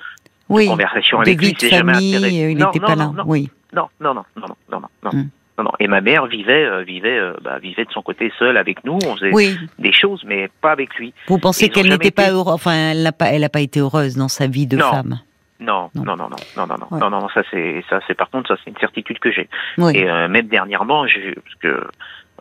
oui. 0.49 0.67
conversation 0.67 1.17
De 1.17 1.23
avec 1.23 1.39
vie 1.39 1.47
lui. 1.47 1.53
de 1.53 1.67
jamais 1.67 1.93
famille, 1.93 2.15
euh, 2.15 2.51
il 2.51 2.57
n'était 2.57 2.79
pas 2.79 2.95
non, 2.95 3.13
là. 3.13 3.13
Non, 3.17 3.23
Oui, 3.25 3.49
non, 3.73 3.87
non, 3.99 4.13
non, 4.13 4.23
non, 4.35 4.45
non, 4.47 4.55
non, 4.71 4.79
non, 5.03 5.09
Mm. 5.11 5.29
non, 5.57 5.63
non. 5.63 5.71
Et 5.79 5.87
ma 5.87 6.01
mère 6.01 6.27
vivait, 6.27 6.65
euh, 6.65 6.83
vivait, 6.83 7.17
euh, 7.17 7.33
bah, 7.41 7.57
vivait 7.57 7.85
de 7.85 7.91
son 7.91 8.03
côté 8.03 8.31
seule 8.37 8.57
avec 8.57 8.83
nous. 8.83 8.99
On 9.07 9.15
faisait 9.15 9.31
oui. 9.33 9.57
des 9.79 9.91
choses, 9.91 10.23
mais 10.23 10.49
pas 10.61 10.71
avec 10.71 10.93
lui. 10.95 11.13
Vous 11.27 11.39
pensez 11.39 11.69
qu'elle 11.69 11.89
n'était 11.89 12.11
pas 12.11 12.29
heureuse 12.29 12.53
Enfin, 12.53 12.91
elle 12.91 13.01
n'a 13.01 13.11
pas, 13.11 13.25
elle 13.31 13.41
n'a 13.41 13.49
pas 13.49 13.61
été 13.61 13.79
heureuse 13.79 14.15
dans 14.15 14.27
sa 14.27 14.45
vie 14.45 14.67
de 14.67 14.77
Non. 14.77 14.91
femme? 14.91 15.19
Non, 15.59 15.89
Non. 15.95 16.03
non, 16.03 16.15
non, 16.15 16.29
non, 16.29 16.43
non, 16.55 16.67
non, 16.67 16.77
non, 16.77 16.87
Ouais. 16.91 17.09
non, 17.09 17.29
ça 17.29 17.41
c'est, 17.49 17.83
ça 17.89 17.99
c'est 18.07 18.13
par 18.15 18.29
contre, 18.29 18.49
ça 18.49 18.61
c'est 18.63 18.69
une 18.69 18.77
certitude 18.77 19.19
que 19.19 19.31
j'ai. 19.31 19.49
Oui. 19.77 19.93
Et 19.95 20.09
euh, 20.09 20.27
même 20.27 20.47
dernièrement, 20.47 21.07
j'ai- 21.07 21.33
parce 21.35 21.55
que 21.55 21.67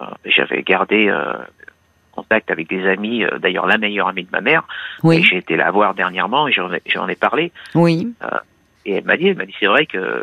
euh, 0.03 0.05
j'avais 0.27 0.63
gardé 0.63 1.09
euh, 1.09 1.33
contact 2.13 2.51
avec 2.51 2.69
des 2.69 2.87
amis, 2.87 3.25
euh, 3.25 3.39
d'ailleurs 3.39 3.67
la 3.67 3.79
meilleure 3.79 4.09
amie 4.09 4.25
de 4.25 4.31
ma 4.33 4.41
mère, 4.43 4.65
et 4.99 5.07
oui, 5.07 5.23
j'ai 5.23 5.37
été 5.39 5.57
la 5.57 5.71
voir 5.71 5.95
dernièrement 5.95 6.47
et 6.49 6.53
j'en 6.53 6.73
ai, 6.73 6.83
j'en 6.87 7.09
ai 7.09 7.17
parlé. 7.17 7.53
oui, 7.75 8.15
Et 8.85 8.93
elle 8.97 9.05
m'a 9.05 9.17
dit, 9.17 9.29
elle 9.29 9.37
m'a 9.37 9.47
dit, 9.47 9.55
c'est 9.59 9.67
vrai 9.67 9.87
que 9.87 10.23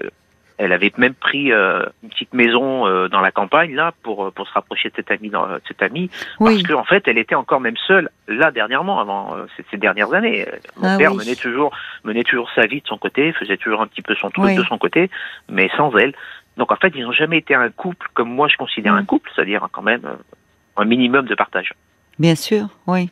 elle 0.57 0.71
avait 0.71 0.91
même 0.97 1.13
pris 1.13 1.51
euh, 1.51 1.83
une 2.03 2.09
petite 2.09 2.33
maison 2.33 2.85
euh, 2.87 3.07
dans 3.09 3.21
la 3.21 3.31
campagne 3.31 3.73
là 3.75 3.93
pour 4.03 4.31
pour 4.33 4.47
se 4.47 4.53
rapprocher 4.53 4.89
de 4.89 4.95
cette 4.95 5.11
amie, 5.11 5.29
dans, 5.29 5.47
de 5.47 5.61
cette 5.67 5.81
amie, 5.81 6.09
parce 6.39 6.63
qu'en 6.63 6.79
en 6.79 6.83
fait, 6.83 7.07
elle 7.07 7.17
était 7.17 7.35
encore 7.35 7.59
même 7.59 7.77
seule 7.87 8.09
là 8.27 8.51
dernièrement, 8.51 8.99
avant 8.99 9.35
euh, 9.35 9.45
ces, 9.57 9.65
ces 9.71 9.77
dernières 9.77 10.13
années. 10.13 10.47
Euh, 10.47 10.51
Mon 10.77 10.87
Ah 10.89 10.97
père 10.97 11.11
oui. 11.11 11.17
menait 11.17 11.35
toujours 11.35 11.75
menait 12.03 12.23
toujours 12.23 12.49
sa 12.55 12.65
vie 12.67 12.81
de 12.81 12.87
son 12.87 12.97
côté, 12.97 13.31
faisait 13.33 13.57
toujours 13.57 13.81
un 13.81 13.87
petit 13.87 14.01
peu 14.01 14.15
son 14.15 14.29
truc 14.29 14.45
Oui. 14.45 14.55
de 14.55 14.63
son 14.63 14.77
côté, 14.77 15.09
mais 15.49 15.69
sans 15.77 15.95
elle. 15.97 16.13
Donc 16.57 16.71
en 16.71 16.75
fait, 16.75 16.91
ils 16.95 17.03
n'ont 17.03 17.11
jamais 17.11 17.37
été 17.39 17.55
un 17.55 17.69
couple 17.69 18.07
comme 18.13 18.29
moi 18.29 18.47
je 18.47 18.57
considère 18.57 18.93
Mm. 18.93 18.97
un 18.97 19.05
couple, 19.05 19.31
c'est-à-dire 19.35 19.67
quand 19.71 19.81
même 19.81 20.01
euh, 20.05 20.15
un 20.77 20.85
minimum 20.85 21.25
de 21.25 21.35
partage. 21.35 21.73
Bien 22.19 22.35
sûr, 22.35 22.67
oui. 22.87 23.09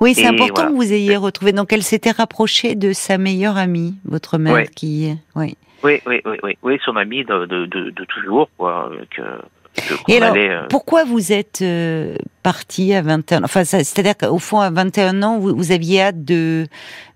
Oui, 0.00 0.14
c'est 0.14 0.26
important 0.26 0.54
voilà. 0.54 0.70
que 0.70 0.74
vous 0.76 0.92
ayez 0.92 1.16
retrouvé. 1.16 1.52
Donc, 1.52 1.72
elle 1.72 1.82
s'était 1.82 2.10
rapprochée 2.10 2.74
de 2.74 2.92
sa 2.92 3.18
meilleure 3.18 3.56
amie, 3.56 3.94
votre 4.04 4.38
mère, 4.38 4.54
Ouais. 4.54 4.66
qui, 4.74 5.14
oui. 5.36 5.56
Oui, 5.82 6.00
oui, 6.06 6.20
oui, 6.26 6.36
oui, 6.42 6.58
oui, 6.62 6.78
son 6.84 6.96
amie 6.96 7.24
de, 7.24 7.46
de, 7.46 7.66
de, 7.66 7.90
de 7.90 8.04
toujours, 8.04 8.50
quoi, 8.58 8.90
euh, 8.92 9.04
que, 9.16 9.22
que 9.88 9.94
qu'on 10.02 10.12
Et 10.12 10.16
alors, 10.18 10.32
allait, 10.34 10.50
euh, 10.50 10.66
pourquoi 10.68 11.04
vous 11.04 11.32
êtes 11.32 11.60
euh, 11.62 12.16
parti 12.42 12.92
à 12.92 13.00
21 13.00 13.38
ans? 13.38 13.44
Enfin, 13.44 13.64
c'est-à-dire 13.64 14.16
qu'au 14.16 14.38
fond, 14.38 14.60
à 14.60 14.70
21 14.70 15.22
ans, 15.22 15.38
vous, 15.38 15.56
vous 15.56 15.72
aviez 15.72 16.02
hâte 16.02 16.22
de, 16.22 16.66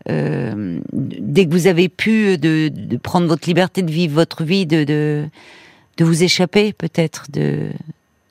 euh, 0.09 0.81
dès 0.93 1.45
que 1.47 1.51
vous 1.51 1.67
avez 1.67 1.91
pu, 1.91 2.39
de, 2.39 2.69
de 2.73 2.97
prendre 2.97 3.27
votre 3.27 3.47
liberté, 3.49 3.83
de 3.83 3.91
vivre 3.91 4.15
votre 4.15 4.45
vie, 4.45 4.65
de, 4.65 4.85
de, 4.85 5.29
vous 6.05 6.23
échapper, 6.23 6.73
peut-être, 6.73 7.27
de, 7.31 7.69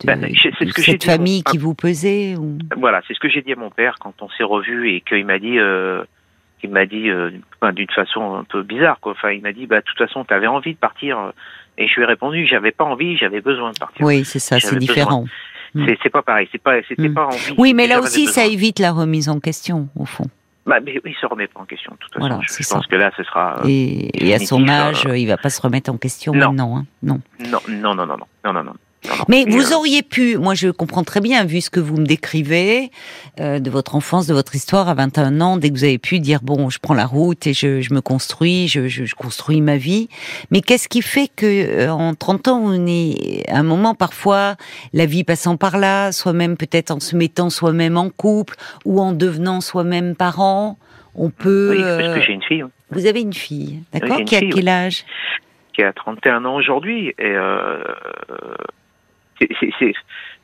Ben, 0.06 0.28
c'est 0.42 0.52
ce 0.68 0.74
que 0.74 0.82
cette 0.82 1.06
mon- 1.06 1.14
famille 1.14 1.44
qui 1.44 1.58
vous 1.58 1.74
pesait 1.76 2.36
ou... 2.38 2.58
Voilà, 2.78 3.02
c'est 3.08 3.14
ce 3.14 3.20
que 3.20 3.30
j'ai 3.30 3.42
dit 3.42 3.54
à 3.54 3.56
mon 3.56 3.70
père 3.70 3.96
quand 4.00 4.14
on 4.22 4.30
s'est 4.30 4.44
revus 4.44 4.90
et 4.92 5.02
qu'il 5.02 5.26
m'a 5.26 5.40
dit, 5.40 5.58
euh, 5.60 6.04
qu'il 6.60 6.70
m'a 6.72 6.86
dit 6.86 7.10
euh, 7.10 7.32
d'une 7.74 7.90
façon 7.90 8.36
un 8.36 8.44
peu 8.44 8.64
bizarre, 8.64 9.00
quoi. 9.00 9.14
Enfin, 9.14 9.32
il 9.32 9.42
m'a 9.42 9.54
dit, 9.54 9.66
bah, 9.68 9.78
de 9.82 9.86
toute 9.86 9.98
façon, 9.98 10.24
tu 10.26 10.34
avais 10.34 10.48
envie 10.48 10.74
de 10.74 10.80
partir. 10.80 11.32
Et 11.78 11.88
je 11.88 11.96
lui 11.96 12.04
ai 12.04 12.06
répondu, 12.06 12.46
j'avais 12.46 12.72
pas 12.72 12.84
envie, 12.84 13.18
j'avais 13.18 13.42
besoin 13.42 13.72
de 13.72 13.78
partir. 13.80 14.06
Oui, 14.06 14.24
c'est 14.26 14.40
ça, 14.40 14.60
c'est 14.60 14.78
différent. 14.78 15.26
Mm. 15.74 15.88
C'est, 16.04 16.10
pas 16.12 16.22
pareil, 16.22 16.48
c'est 16.52 16.62
pas, 16.62 16.76
c'était 16.88 17.10
Mm. 17.10 17.14
pas 17.16 17.26
envie. 17.26 17.56
Oui, 17.58 17.74
mais 17.74 17.88
là 17.88 18.00
aussi, 18.00 18.28
ça 18.28 18.46
évite 18.46 18.78
la 18.80 18.92
remise 18.92 19.28
en 19.30 19.40
question, 19.40 19.88
au 19.98 20.06
fond. 20.06 20.26
Bah, 20.68 20.78
mais 20.86 20.94
oui, 21.04 21.12
il 21.14 21.16
se 21.20 21.26
remet 21.26 21.48
pas 21.48 21.60
en 21.62 21.66
question, 21.66 21.92
de 21.94 21.98
toute 21.98 22.14
façon. 22.14 22.28
Voilà, 22.28 22.40
je, 22.44 22.70
pense 22.70 22.86
que 22.88 22.96
là, 22.96 23.12
ce 23.18 23.24
sera. 23.24 23.58
euh, 23.60 23.68
Et, 23.68 24.28
et 24.28 24.34
à 24.36 24.40
son 24.40 24.68
âge, 24.70 25.06
euh, 25.08 25.18
il 25.18 25.28
va 25.28 25.36
pas 25.38 25.50
se 25.50 25.60
remettre 25.62 25.92
en 25.92 25.98
question 25.98 26.32
non. 26.34 26.50
maintenant. 26.50 26.78
Hein. 26.78 26.86
Non, 27.02 27.20
non, 27.40 27.60
non, 27.68 27.96
non, 27.96 28.06
non, 28.06 28.18
non, 28.46 28.54
non, 28.54 28.64
non. 28.64 28.74
Mais 29.28 29.46
vous 29.48 29.74
auriez 29.74 30.02
pu, 30.02 30.38
moi 30.38 30.54
je 30.54 30.70
comprends 30.70 31.04
très 31.04 31.22
bien, 31.22 31.46
vu 31.46 31.62
ce 31.62 31.70
que 31.70 31.80
vous 31.80 31.98
me 31.98 32.06
décrivez, 32.06 32.92
euh, 33.40 33.60
de 33.60 33.70
votre 33.70 33.96
enfance, 33.96 34.28
de 34.28 34.34
votre 34.34 34.56
histoire 34.56 34.90
à 34.90 34.94
21 34.94 35.42
ans, 35.42 35.58
dès 35.58 35.70
que 35.70 35.74
vous 35.76 35.84
avez 35.84 35.98
pu 35.98 36.20
dire, 36.20 36.40
bon, 36.42 36.70
je 36.70 36.80
prends 36.80 36.94
la 36.94 37.06
route 37.06 37.48
et 37.48 37.54
je, 37.54 37.82
je 37.82 37.94
me 37.94 38.02
construis, 38.02 38.68
je, 38.68 38.88
je, 38.88 39.06
je, 39.06 39.16
construis 39.16 39.62
ma 39.62 39.78
vie. 39.78 40.10
Mais 40.52 40.62
qu'est-ce 40.62 40.88
qui 40.88 41.02
fait 41.02 41.30
que 41.36 41.46
euh, 41.46 41.92
en 41.92 42.16
30 42.16 42.48
ans, 42.48 42.62
on 42.64 42.86
est 42.88 43.44
à 43.50 43.58
un 43.58 43.64
moment 43.64 43.96
parfois, 43.96 44.56
la 44.94 45.06
vie 45.06 45.24
passant 45.24 45.58
par 45.58 45.78
là, 45.78 46.12
soi-même 46.12 46.58
peut-être 46.58 46.92
en 46.92 47.00
se 47.00 47.16
mettant 47.16 47.50
soi-même 47.50 47.98
en 47.98 48.10
couple, 48.10 48.56
ou 48.86 49.00
en 49.02 49.12
devenant 49.12 49.62
soi-même 49.62 50.16
parent, 50.16 50.78
on 51.16 51.30
peut... 51.30 51.70
Oui, 51.72 51.82
parce 51.82 51.98
que 51.98 52.20
euh, 52.20 52.22
j'ai 52.22 52.34
une 52.34 52.44
fille. 52.44 52.66
Vous 52.92 53.06
avez 53.06 53.22
une 53.22 53.34
fille, 53.34 53.80
d'accord? 53.92 54.24
Qui 54.26 54.36
a 54.36 54.42
quel 54.42 54.70
âge? 54.70 55.06
Qui 55.74 55.84
a 55.84 55.94
31 55.94 56.46
ans 56.46 56.56
aujourd'hui. 56.56 57.10
Et 57.18 57.26
euh, 57.26 57.84
c'est 59.80 59.94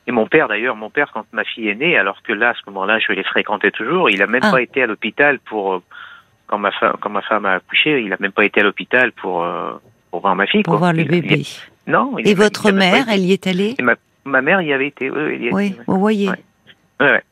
et 0.06 0.12
mon 0.12 0.26
père 0.26 0.48
d'ailleurs, 0.48 0.76
mon 0.76 0.90
père 0.90 1.10
quand 1.12 1.24
ma 1.32 1.44
fille 1.44 1.68
est 1.68 1.74
née, 1.74 1.96
alors 1.96 2.22
que 2.22 2.32
là 2.32 2.50
à 2.50 2.54
ce 2.54 2.68
moment-là 2.70 2.98
je 2.98 3.12
les 3.12 3.22
fréquentais 3.22 3.70
toujours, 3.70 4.10
il 4.10 4.22
a 4.22 4.26
même 4.26 4.40
ah. 4.44 4.50
pas 4.50 4.62
été 4.62 4.82
à 4.82 4.86
l'hôpital 4.86 5.38
pour 5.40 5.74
euh, 5.74 5.82
quand 6.46 6.58
ma 6.58 6.72
femme 6.72 6.94
quand 7.00 7.10
ma 7.10 7.22
femme 7.22 7.46
a 7.46 7.54
accouché, 7.54 8.02
il 8.02 8.12
a 8.12 8.16
même 8.18 8.32
pas 8.32 8.44
été 8.44 8.60
à 8.60 8.64
l'hôpital 8.64 9.12
pour 9.12 9.44
euh, 9.44 9.72
pour 10.10 10.20
voir 10.20 10.34
ma 10.34 10.46
fille. 10.46 10.62
Pour 10.62 10.76
voir 10.76 10.92
le 10.92 11.04
bébé. 11.04 11.42
non. 11.86 12.16
et 12.18 12.34
votre 12.34 12.72
mère, 12.72 13.08
elle 13.08 13.20
y 13.20 13.32
est 13.32 13.46
allée 13.46 13.74
ma, 13.80 13.94
ma, 14.24 14.42
mère 14.42 14.62
y 14.62 14.72
avait 14.72 14.88
été. 14.88 15.10
Oui, 15.10 15.46
y 15.46 15.52
oui 15.52 15.76
vous 15.86 16.00
voyez. 16.00 16.30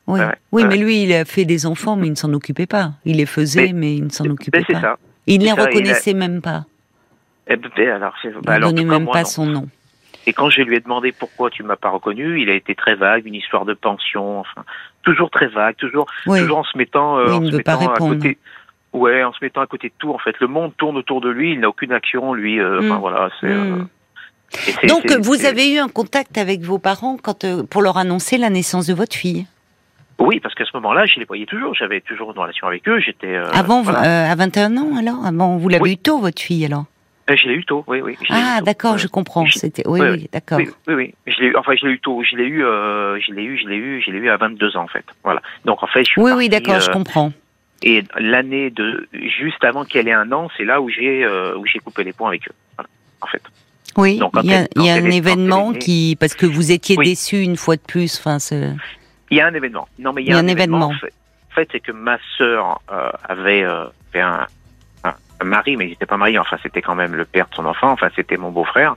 oui, 0.07 0.19
oui 0.51 0.63
mais 0.65 0.77
lui, 0.77 1.03
il 1.03 1.13
a 1.13 1.25
fait 1.25 1.45
des 1.45 1.65
enfants, 1.65 1.95
mais 1.95 2.07
il 2.07 2.11
ne 2.11 2.15
s'en 2.15 2.33
occupait 2.33 2.67
pas. 2.67 2.91
Il 3.03 3.17
les 3.17 3.25
faisait, 3.25 3.73
mais, 3.73 3.95
il 3.95 4.05
ne 4.05 4.09
s'en 4.09 4.25
occupait 4.25 4.63
pas. 4.63 4.79
Ça. 4.79 4.97
Il 5.27 5.39
ne 5.39 5.45
les 5.45 5.51
reconnaissait 5.51 6.13
même 6.13 6.41
pas. 6.41 6.65
Eh 7.47 7.55
ben, 7.55 7.89
alors, 7.89 8.15
il 8.23 8.29
ne 8.29 8.59
donnait 8.59 8.85
même 8.85 9.07
pas 9.07 9.25
son 9.25 9.45
nom. 9.45 9.67
Et 10.29 10.33
quand 10.33 10.51
je 10.51 10.61
lui 10.61 10.75
ai 10.75 10.79
demandé 10.79 11.11
pourquoi 11.11 11.49
tu 11.49 11.63
m'as 11.63 11.75
pas 11.75 11.89
reconnu, 11.89 12.39
il 12.39 12.51
a 12.51 12.53
été 12.53 12.75
très 12.75 12.93
vague, 12.93 13.25
une 13.25 13.33
histoire 13.33 13.65
de 13.65 13.73
pension, 13.73 14.41
enfin, 14.41 14.63
toujours 15.01 15.31
très 15.31 15.47
vague, 15.47 15.75
toujours, 15.75 16.05
toujours 16.23 16.59
en 16.59 16.63
se 16.63 16.77
mettant, 16.77 17.17
euh, 17.17 17.31
en 17.31 17.43
se 17.43 17.55
mettant 17.55 17.91
à 17.91 17.97
côté. 17.97 18.37
Ouais, 18.93 19.23
en 19.23 19.33
se 19.33 19.39
mettant 19.41 19.61
à 19.61 19.65
côté 19.65 19.87
de 19.87 19.93
tout. 19.97 20.11
En 20.11 20.19
fait, 20.19 20.39
le 20.39 20.45
monde 20.45 20.71
tourne 20.77 20.97
autour 20.97 21.19
de 21.19 21.29
lui. 21.29 21.53
Il 21.53 21.61
n'a 21.61 21.69
aucune 21.69 21.91
action, 21.93 22.35
lui. 22.35 22.59
Euh, 22.59 22.77
enfin 22.77 22.97
mm. 22.97 22.99
voilà, 22.99 23.29
c'est. 23.41 23.47
Euh, 23.47 23.77
mm. 23.77 24.87
Donc, 24.87 25.11
vous 25.19 25.45
avez 25.47 25.73
eu 25.73 25.79
un 25.79 25.89
contact 25.89 26.37
avec 26.37 26.61
vos 26.61 26.77
parents 26.77 27.17
quand, 27.19 27.43
pour 27.67 27.81
leur 27.81 27.97
annoncer 27.97 28.37
la 28.37 28.51
naissance 28.51 28.85
de 28.85 28.93
votre 28.93 29.15
fille? 29.15 29.47
Oui, 30.19 30.39
parce 30.39 30.53
qu'à 30.53 30.65
ce 30.65 30.77
moment-là, 30.77 31.07
je 31.07 31.17
les 31.19 31.25
voyais 31.25 31.47
toujours. 31.47 31.73
J'avais 31.73 32.01
toujours 32.01 32.33
une 32.33 32.37
relation 32.37 32.67
avec 32.67 32.87
eux. 32.87 32.99
J'étais. 32.99 33.35
Avant, 33.35 33.83
à 33.87 34.35
21 34.35 34.77
ans, 34.77 34.95
alors? 34.95 35.25
Avant, 35.25 35.57
vous 35.57 35.69
l'avez 35.69 35.93
eu 35.93 35.97
tôt, 35.97 36.19
votre 36.19 36.39
fille, 36.39 36.65
alors? 36.65 36.85
Euh, 37.29 37.35
je 37.35 37.47
l'ai 37.47 37.55
eu 37.55 37.65
tôt, 37.65 37.83
oui, 37.87 38.01
oui. 38.01 38.17
Ah, 38.29 38.61
d'accord, 38.61 38.97
je 38.97 39.07
comprends. 39.07 39.45
C'était, 39.47 39.87
oui, 39.87 39.99
oui, 40.01 40.29
d'accord. 40.31 40.59
Oui, 40.59 40.69
oui, 40.87 41.13
Je 41.27 41.39
l'ai, 41.41 41.55
enfin, 41.55 41.73
je 41.79 41.85
l'ai 41.85 41.93
eu 41.93 41.99
tôt. 41.99 42.23
Je 42.23 42.35
l'ai 42.35 42.45
eu, 42.45 42.63
euh, 42.63 43.19
je 43.19 43.33
l'ai 43.33 43.43
eu, 43.43 43.57
je 43.57 43.67
l'ai 43.67 43.75
eu, 43.75 44.01
je 44.05 44.11
l'ai 44.11 44.17
eu 44.17 44.29
à 44.29 44.37
22 44.37 44.77
ans, 44.77 44.83
en 44.83 44.87
fait. 44.87 45.05
Voilà. 45.23 45.41
Donc, 45.65 45.83
en 45.83 45.87
fait, 45.87 46.03
je 46.03 46.11
suis 46.11 46.21
Oui, 46.21 46.31
oui, 46.35 46.49
d'accord, 46.49 46.79
je 46.79 46.89
euh, 46.89 46.93
comprends. 46.93 47.31
Et 47.81 48.03
l'année 48.17 48.69
de, 48.69 49.07
juste 49.13 49.63
avant 49.63 49.85
qu'elle 49.85 50.07
ait 50.07 50.13
un 50.13 50.31
an, 50.31 50.49
c'est 50.57 50.65
là 50.65 50.81
où 50.81 50.89
j'ai, 50.89 51.25
où 51.27 51.65
j'ai 51.65 51.79
coupé 51.79 52.03
les 52.03 52.13
ponts 52.13 52.27
avec 52.27 52.47
eux. 52.47 52.53
Voilà, 52.77 52.89
en 53.21 53.27
fait. 53.27 53.41
Oui, 53.97 54.19
il 54.43 54.49
y 54.49 54.53
a, 54.53 54.67
y 54.75 54.89
a 54.89 54.93
un 54.93 55.09
événement 55.09 55.73
qui, 55.73 56.15
parce 56.19 56.35
que 56.35 56.45
vous 56.45 56.71
étiez 56.71 56.95
déçu 56.97 57.41
une 57.41 57.57
fois 57.57 57.75
de 57.75 57.81
plus, 57.81 58.19
enfin, 58.19 58.37
Il 59.31 59.37
y 59.37 59.41
a 59.41 59.47
un 59.47 59.53
événement. 59.53 59.87
Non, 59.97 60.13
mais 60.13 60.23
il 60.23 60.29
y 60.29 60.33
a, 60.33 60.37
un, 60.37 60.47
événement. 60.47 60.91
En 60.91 61.55
fait, 61.55 61.69
c'est 61.71 61.79
que 61.79 61.91
ma 61.91 62.17
sœur 62.37 62.81
avait 63.27 63.65
fait 64.11 64.21
un, 64.21 64.45
mari, 65.43 65.77
mais 65.77 65.85
il 65.85 65.89
n'était 65.89 66.05
pas 66.05 66.17
marié, 66.17 66.37
enfin 66.39 66.57
c'était 66.61 66.81
quand 66.81 66.95
même 66.95 67.15
le 67.15 67.25
père 67.25 67.47
de 67.49 67.55
son 67.55 67.65
enfant, 67.65 67.91
enfin 67.91 68.09
c'était 68.15 68.37
mon 68.37 68.51
beau-frère. 68.51 68.95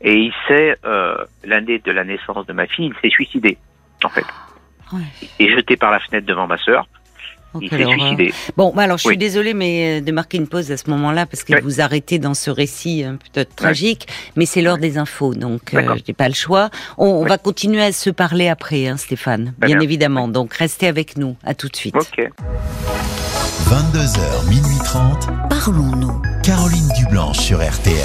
Et 0.00 0.14
il 0.14 0.32
s'est, 0.46 0.76
euh, 0.84 1.16
l'année 1.44 1.78
de 1.78 1.90
la 1.90 2.04
naissance 2.04 2.46
de 2.46 2.52
ma 2.52 2.66
fille, 2.66 2.86
il 2.86 2.94
s'est 3.00 3.12
suicidé, 3.12 3.56
en 4.04 4.08
fait. 4.10 4.26
Ouais. 4.92 5.00
Est 5.38 5.48
jeté 5.48 5.76
par 5.76 5.90
la 5.90 6.00
fenêtre 6.00 6.26
devant 6.26 6.46
ma 6.46 6.58
sœur. 6.58 6.86
il 7.60 7.70
s'est 7.70 7.84
suicidé. 7.84 8.32
Bon, 8.56 8.72
bah 8.74 8.82
alors 8.82 8.98
je 8.98 9.08
suis 9.08 9.16
désolée 9.16 9.54
mais 9.54 9.98
euh, 9.98 10.04
de 10.04 10.12
marquer 10.12 10.36
une 10.36 10.46
pause 10.46 10.70
à 10.70 10.76
ce 10.76 10.90
moment-là 10.90 11.24
parce 11.26 11.42
que 11.42 11.60
vous 11.62 11.80
arrêtez 11.80 12.18
dans 12.18 12.34
ce 12.34 12.50
récit 12.50 13.02
hein, 13.02 13.16
peut-être 13.16 13.56
tragique, 13.56 14.06
mais 14.36 14.44
c'est 14.44 14.60
l'heure 14.60 14.78
des 14.78 14.98
infos, 14.98 15.34
donc 15.34 15.74
euh, 15.74 15.96
je 15.96 16.02
n'ai 16.06 16.14
pas 16.14 16.28
le 16.28 16.34
choix. 16.34 16.70
On, 16.98 17.24
va 17.24 17.38
continuer 17.38 17.82
à 17.82 17.92
se 17.92 18.10
parler 18.10 18.48
après, 18.48 18.86
hein, 18.86 18.98
Stéphane, 18.98 19.54
bien, 19.58 19.80
évidemment. 19.80 20.28
Donc 20.28 20.52
restez 20.54 20.86
avec 20.86 21.16
nous. 21.16 21.36
À 21.42 21.54
tout 21.54 21.68
de 21.68 21.76
suite. 21.76 21.96
Ok. 21.96 22.30
22h, 23.66 24.48
minuit 24.48 24.78
30. 24.84 25.28
Parlons-nous. 25.50 26.22
Caroline 26.44 26.88
Dublanche 26.96 27.38
sur 27.38 27.58
RTL. 27.58 27.96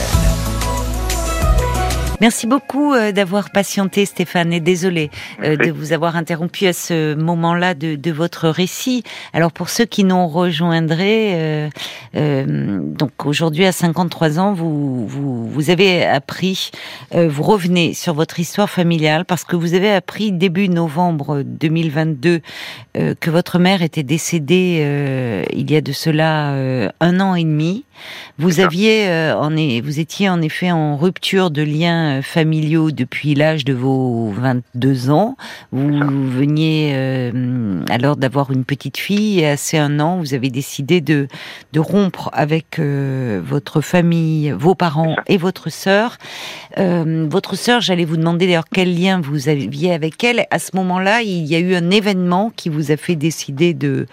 Merci 2.21 2.45
beaucoup 2.45 2.93
euh, 2.93 3.11
d'avoir 3.11 3.49
patienté, 3.49 4.05
Stéphane, 4.05 4.53
et 4.53 4.59
désolé 4.59 5.09
euh, 5.43 5.55
de 5.55 5.71
vous 5.71 5.91
avoir 5.91 6.15
interrompu 6.15 6.67
à 6.67 6.73
ce 6.73 7.15
moment-là 7.15 7.73
de, 7.73 7.95
de, 7.95 8.11
votre 8.11 8.47
récit. 8.47 9.01
Alors 9.33 9.51
pour 9.51 9.69
ceux 9.69 9.85
qui 9.85 10.03
nous 10.03 10.27
rejoindraient, 10.27 11.31
euh, 11.33 11.69
euh 12.15 12.79
donc 12.79 13.25
aujourd'hui 13.25 13.65
à 13.65 13.71
53 13.71 14.37
ans, 14.37 14.53
vous, 14.53 15.07
vous, 15.07 15.49
vous 15.49 15.69
avez 15.71 16.05
appris, 16.05 16.69
vous 17.11 17.41
revenez 17.41 17.95
sur 17.95 18.13
votre 18.13 18.39
histoire 18.39 18.69
familiale 18.69 19.25
parce 19.25 19.43
que 19.43 19.55
vous 19.55 19.73
avez 19.73 19.91
appris 19.91 20.31
début 20.31 20.69
novembre 20.69 21.41
2022 21.43 22.41
que 22.93 23.29
votre 23.29 23.59
mère 23.59 23.81
était 23.81 24.03
décédée 24.03 25.45
il 25.53 25.71
y 25.71 25.75
a 25.75 25.81
de 25.81 25.91
cela 25.91 26.53
un 26.99 27.19
an 27.19 27.35
et 27.35 27.43
demi. 27.43 27.85
Vous 28.37 28.59
aviez, 28.59 29.07
en, 29.33 29.51
vous 29.51 29.99
étiez 29.99 30.29
en 30.29 30.41
effet 30.41 30.71
en 30.71 30.97
rupture 30.97 31.51
de 31.51 31.61
lien 31.61 32.17
euh, 32.17 32.21
familiaux 32.21 32.91
depuis 32.91 33.35
l'âge 33.35 33.65
de 33.65 33.73
vos 33.73 34.31
22 34.31 35.09
ans. 35.09 35.35
Vous 35.71 36.29
veniez 36.29 36.91
euh, 36.93 37.83
alors 37.89 38.15
d'avoir 38.15 38.51
une 38.51 38.65
petite 38.65 38.97
fille 38.97 39.39
et 39.39 39.47
assez 39.47 39.77
un 39.77 39.99
an, 39.99 40.17
vous 40.17 40.33
avez 40.33 40.49
décidé 40.49 41.01
de, 41.01 41.27
de 41.73 41.79
rompre 41.79 42.29
avec 42.33 42.79
euh, 42.79 43.41
votre 43.43 43.81
famille, 43.81 44.51
vos 44.51 44.75
parents 44.75 45.15
et 45.27 45.37
votre 45.37 45.69
sœur. 45.69 46.17
votre 46.77 47.55
sœur, 47.55 47.81
j'allais 47.81 48.05
vous 48.05 48.17
demander 48.17 48.45
d'ailleurs 48.45 48.65
quel 48.71 48.97
lien 48.97 49.21
vous 49.21 49.49
aviez 49.49 49.93
avec 49.93 50.23
elle. 50.23 50.45
À 50.49 50.59
ce 50.59 50.75
moment-là, 50.75 51.21
il 51.21 51.45
y 51.45 51.55
a 51.55 51.59
eu 51.59 51.75
un 51.75 51.91
événement 51.91 52.51
qui 52.55 52.69
vous 52.69 52.80
a 52.89 52.97
fait 52.97 53.15
décider 53.15 53.75
de... 53.75 54.07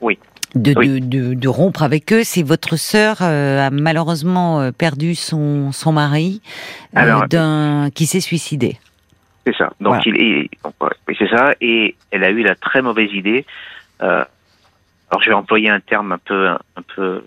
oui 0.00 0.18
de, 0.54 0.98
de, 0.98 1.34
de, 1.34 1.48
rompre 1.48 1.82
avec 1.82 2.12
eux. 2.12 2.22
C'est 2.24 2.42
votre 2.42 2.76
sœur 2.76 3.18
euh, 3.22 3.66
a 3.66 3.70
malheureusement 3.70 4.60
euh, 4.60 4.70
perdu 4.70 5.14
son, 5.14 5.72
son 5.72 5.92
mari 5.92 6.42
euh, 6.96 7.26
d'un 7.26 7.90
qui 7.90 8.06
s'est 8.06 8.20
suicidé. 8.20 8.78
C'est 9.46 9.56
ça. 9.56 9.72
Donc 9.80 10.06
il 10.06 10.16
est, 10.16 10.50
c'est 11.18 11.28
ça. 11.28 11.54
Et 11.60 11.96
elle 12.10 12.24
a 12.24 12.30
eu 12.30 12.42
la 12.42 12.54
très 12.54 12.82
mauvaise 12.82 13.12
idée. 13.12 13.44
Euh, 14.02 14.24
alors 15.10 15.22
je 15.22 15.28
vais 15.28 15.34
employer 15.34 15.68
un 15.68 15.80
terme 15.80 16.12
un 16.12 16.18
peu 16.18 16.48
un 16.48 16.82
peu 16.94 17.22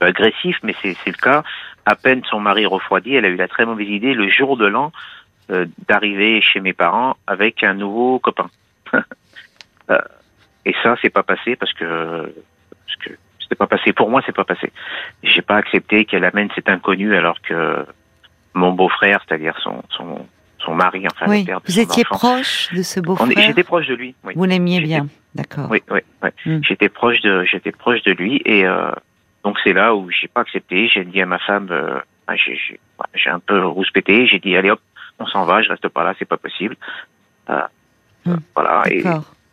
agressif, 0.00 0.56
mais 0.62 0.74
c'est 0.80 0.96
c'est 1.04 1.10
le 1.10 1.20
cas. 1.20 1.42
À 1.86 1.96
peine 1.96 2.22
son 2.30 2.38
mari 2.38 2.66
refroidi, 2.66 3.14
elle 3.14 3.24
a 3.24 3.28
eu 3.28 3.36
la 3.36 3.48
très 3.48 3.64
mauvaise 3.64 3.88
idée 3.88 4.14
le 4.14 4.28
jour 4.28 4.56
de 4.56 4.66
l'an 4.66 4.92
d'arriver 5.88 6.42
chez 6.42 6.60
mes 6.60 6.72
parents 6.72 7.16
avec 7.26 7.62
un 7.62 7.74
nouveau 7.74 8.18
copain. 8.18 8.50
Et 10.64 10.74
ça, 10.82 10.96
c'est 11.00 11.10
pas 11.10 11.22
passé 11.22 11.56
parce 11.56 11.72
que 11.72 12.32
parce 12.86 12.96
que 13.04 13.10
c'était 13.40 13.54
pas 13.54 13.66
passé. 13.66 13.92
Pour 13.94 14.10
moi, 14.10 14.22
c'est 14.26 14.34
pas 14.34 14.44
passé. 14.44 14.70
J'ai 15.22 15.40
pas 15.40 15.56
accepté 15.56 16.04
qu'elle 16.04 16.24
amène 16.24 16.48
cet 16.54 16.68
inconnu 16.68 17.14
alors 17.16 17.40
que 17.40 17.86
mon 18.52 18.72
beau-frère, 18.72 19.20
c'est-à-dire 19.26 19.58
son 19.62 19.82
son 19.88 20.26
son 20.58 20.74
mari, 20.74 21.06
enfin 21.06 21.26
oui. 21.28 21.40
le 21.40 21.46
père 21.46 21.60
de 21.60 21.66
Vous 21.66 21.80
étiez 21.80 22.04
proche 22.04 22.72
de 22.72 22.82
ce 22.82 23.00
beau-frère. 23.00 23.30
J'étais 23.36 23.62
proche 23.62 23.86
de 23.86 23.94
lui. 23.94 24.14
Oui. 24.24 24.34
Vous 24.36 24.44
l'aimiez 24.44 24.80
bien, 24.80 25.06
d'accord. 25.34 25.68
Oui, 25.70 25.82
oui, 25.90 26.00
oui. 26.22 26.30
Hmm. 26.44 26.60
J'étais 26.62 26.88
proche 26.88 27.20
de 27.22 27.44
j'étais 27.44 27.72
proche 27.72 28.02
de 28.02 28.12
lui 28.12 28.42
et 28.44 28.66
euh, 28.66 28.90
donc 29.44 29.58
c'est 29.64 29.72
là 29.72 29.94
où 29.94 30.10
j'ai 30.10 30.28
pas 30.28 30.40
accepté. 30.42 30.88
J'ai 30.88 31.04
dit 31.04 31.22
à 31.22 31.26
ma 31.26 31.38
femme, 31.38 31.68
euh, 31.70 32.00
j'ai 33.14 33.30
un 33.30 33.40
peu 33.40 33.64
rouspété. 33.64 34.26
J'ai 34.26 34.38
dit 34.38 34.56
allez 34.56 34.70
hop, 34.70 34.80
on 35.18 35.26
s'en 35.26 35.44
va. 35.44 35.62
Je 35.62 35.68
reste 35.68 35.88
pas 35.88 36.04
là, 36.04 36.14
c'est 36.18 36.24
pas 36.24 36.36
possible. 36.36 36.76
Euh, 37.50 37.60
hmm. 38.24 38.36
Voilà. 38.54 38.82
Et, 38.90 39.02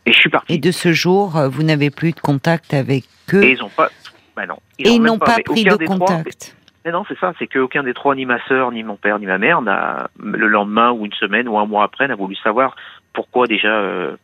et 0.06 0.12
je 0.12 0.18
suis 0.18 0.30
parti. 0.30 0.54
Et 0.54 0.58
de 0.58 0.72
ce 0.72 0.94
jour, 0.94 1.38
euh, 1.38 1.48
vous 1.48 1.64
n'avez 1.64 1.90
plus 1.90 2.12
de 2.12 2.20
contact 2.20 2.74
avec 2.74 3.06
eux. 3.34 3.44
Et 3.44 3.52
ils 3.54 3.60
n'ont 3.60 3.70
pas. 3.70 3.90
Ben 4.36 4.46
non. 4.48 4.58
Ils 4.78 4.88
et 4.88 4.92
ils 4.92 5.02
n'ont 5.02 5.18
pas, 5.18 5.38
pris 5.46 5.64
de 5.64 5.86
contact. 5.86 6.56
mais, 6.84 6.92
non, 6.92 7.06
c'est 7.08 7.18
ça. 7.18 7.34
C'est 7.40 7.48
qu'aucun 7.48 7.84
des 7.84 7.94
trois, 7.94 8.16
ni 8.16 8.26
ma 8.26 8.44
sœur, 8.48 8.72
ni 8.72 8.84
mon 8.84 8.98
père, 8.98 9.18
ni 9.20 9.26
ma 9.26 9.38
mère, 9.38 9.62
n'a 9.62 10.10
le 10.20 10.48
lendemain 10.48 10.92
ou 10.92 11.06
une 11.06 11.14
semaine 11.14 11.48
ou 11.48 11.58
un 11.58 11.66
mois 11.66 11.84
après, 11.84 12.08
n'a 12.08 12.16
voulu 12.16 12.36
savoir 12.36 12.76
pourquoi 13.14 13.48
déjà, 13.48 13.70
euh, 13.70 14.18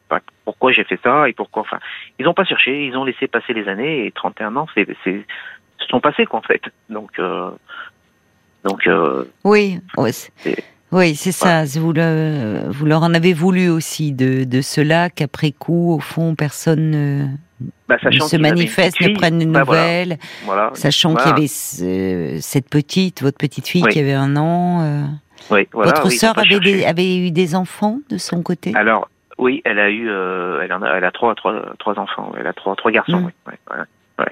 pourquoi 0.44 0.74
j'ai 0.74 0.84
fait 0.84 1.00
ça 1.02 1.30
et 1.30 1.34
pourquoi. 1.34 1.62
Enfin, 1.62 1.80
ils 2.20 2.26
n'ont 2.26 2.34
pas 2.34 2.44
cherché. 2.44 2.86
Ils 2.86 2.98
ont 2.98 3.06
laissé 3.06 3.28
passer 3.28 3.54
les 3.54 3.70
années 3.70 4.06
et 4.06 4.12
31 4.12 4.58
ans, 4.58 4.68
c'est, 4.76 4.86
c'est, 5.04 5.26
sont 5.90 6.00
passés 6.00 6.26
quoi 6.26 6.40
en 6.40 6.44
fait. 6.44 6.62
Donc, 6.90 7.20
euh, 7.20 7.52
donc. 8.64 8.88
Euh, 8.88 9.26
oui. 9.44 9.80
Ouais, 9.98 10.12
Oui, 10.92 11.16
c'est 11.16 11.32
ça. 11.32 11.64
Vous, 11.80 11.94
le, 11.94 12.64
vous 12.70 12.86
leur 12.86 13.04
en 13.04 13.14
avez 13.14 13.34
voulu 13.34 13.70
aussi 13.70 14.12
de, 14.12 14.44
de 14.44 14.62
cela 14.62 15.10
qu'après 15.10 15.52
coup, 15.52 15.94
au 15.94 16.00
fond, 16.00 16.36
personne 16.36 16.90
ne, 16.92 17.28
Bah, 17.88 17.96
ne 18.04 18.20
se 18.20 18.36
manifeste, 18.38 19.00
ne 19.00 19.14
prenne 19.16 19.40
de 19.40 19.46
bah, 19.46 19.62
nouvelles, 19.62 20.18
Voilà. 20.44 20.72
sachant 20.74 21.16
qu'il 21.16 21.30
y 21.30 21.34
avait 21.34 21.48
ce- 21.48 22.38
cette 22.42 22.70
petite, 22.70 23.22
votre 23.22 23.38
petite 23.38 23.68
fille 23.68 23.84
Oui. 23.86 23.90
qui 23.92 24.00
avait 24.00 24.14
un 24.14 24.36
an. 24.36 24.82
euh. 24.82 25.04
Oui, 25.50 25.68
votre 25.72 26.06
oui, 26.08 26.12
sœur 26.18 26.38
avait, 26.38 26.60
des- 26.60 26.86
avait 26.86 27.18
eu 27.18 27.32
des 27.32 27.56
enfants 27.56 28.00
de 28.10 28.18
son 28.18 28.44
côté? 28.44 28.74
Alors, 28.76 29.10
oui, 29.38 29.62
elle 29.66 29.80
a 29.80 29.90
eu, 29.90 30.08
euh, 30.10 30.60
elle 30.62 30.72
en 30.74 30.82
a, 30.84 30.90
elle 30.98 31.04
a 31.06 31.12
trois, 31.12 31.34
trois, 31.36 31.74
trois 31.80 31.98
enfants. 31.98 32.32
Elle 32.38 32.46
a 32.48 32.54
trois, 32.54 32.76
trois 32.76 32.92
garçons. 32.92 33.22
Mm. 33.22 33.26
oui, 33.26 33.32
ouais, 33.48 33.60
ouais, 33.78 33.84
ouais. 34.20 34.32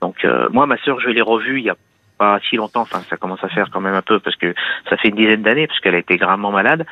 Donc, 0.00 0.16
euh, 0.24 0.48
moi, 0.52 0.66
ma 0.66 0.78
sœur, 0.78 0.98
je 1.00 1.08
l'ai 1.10 1.20
revue 1.20 1.58
il 1.58 1.64
y 1.64 1.70
a 1.70 1.76
pas 2.20 2.38
si 2.48 2.56
longtemps. 2.56 2.82
Enfin, 2.82 3.00
ça 3.08 3.16
commence 3.16 3.42
à 3.42 3.48
faire 3.48 3.70
quand 3.72 3.80
même 3.80 3.94
un 3.94 4.02
peu 4.02 4.20
parce 4.20 4.36
que 4.36 4.54
ça 4.90 4.98
fait 4.98 5.08
une 5.08 5.16
dizaine 5.16 5.42
d'années 5.42 5.66
parce 5.66 5.80
qu'elle 5.80 5.94
a 5.94 5.98
été 5.98 6.18
gravement 6.18 6.52
malade 6.52 6.84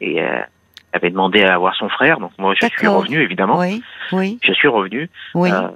et 0.00 0.20
euh, 0.20 0.40
elle 0.92 0.98
avait 1.00 1.10
demandé 1.10 1.44
à 1.44 1.56
voir 1.58 1.76
son 1.76 1.88
frère. 1.88 2.18
Donc, 2.18 2.32
moi, 2.38 2.54
je 2.60 2.66
suis 2.66 2.88
revenu 2.88 3.22
évidemment. 3.22 3.58
Oui, 3.58 3.82
oui, 4.12 4.38
Je 4.42 4.52
suis 4.52 4.68
revenu. 4.68 5.08
oui. 5.34 5.50
Euh, 5.52 5.68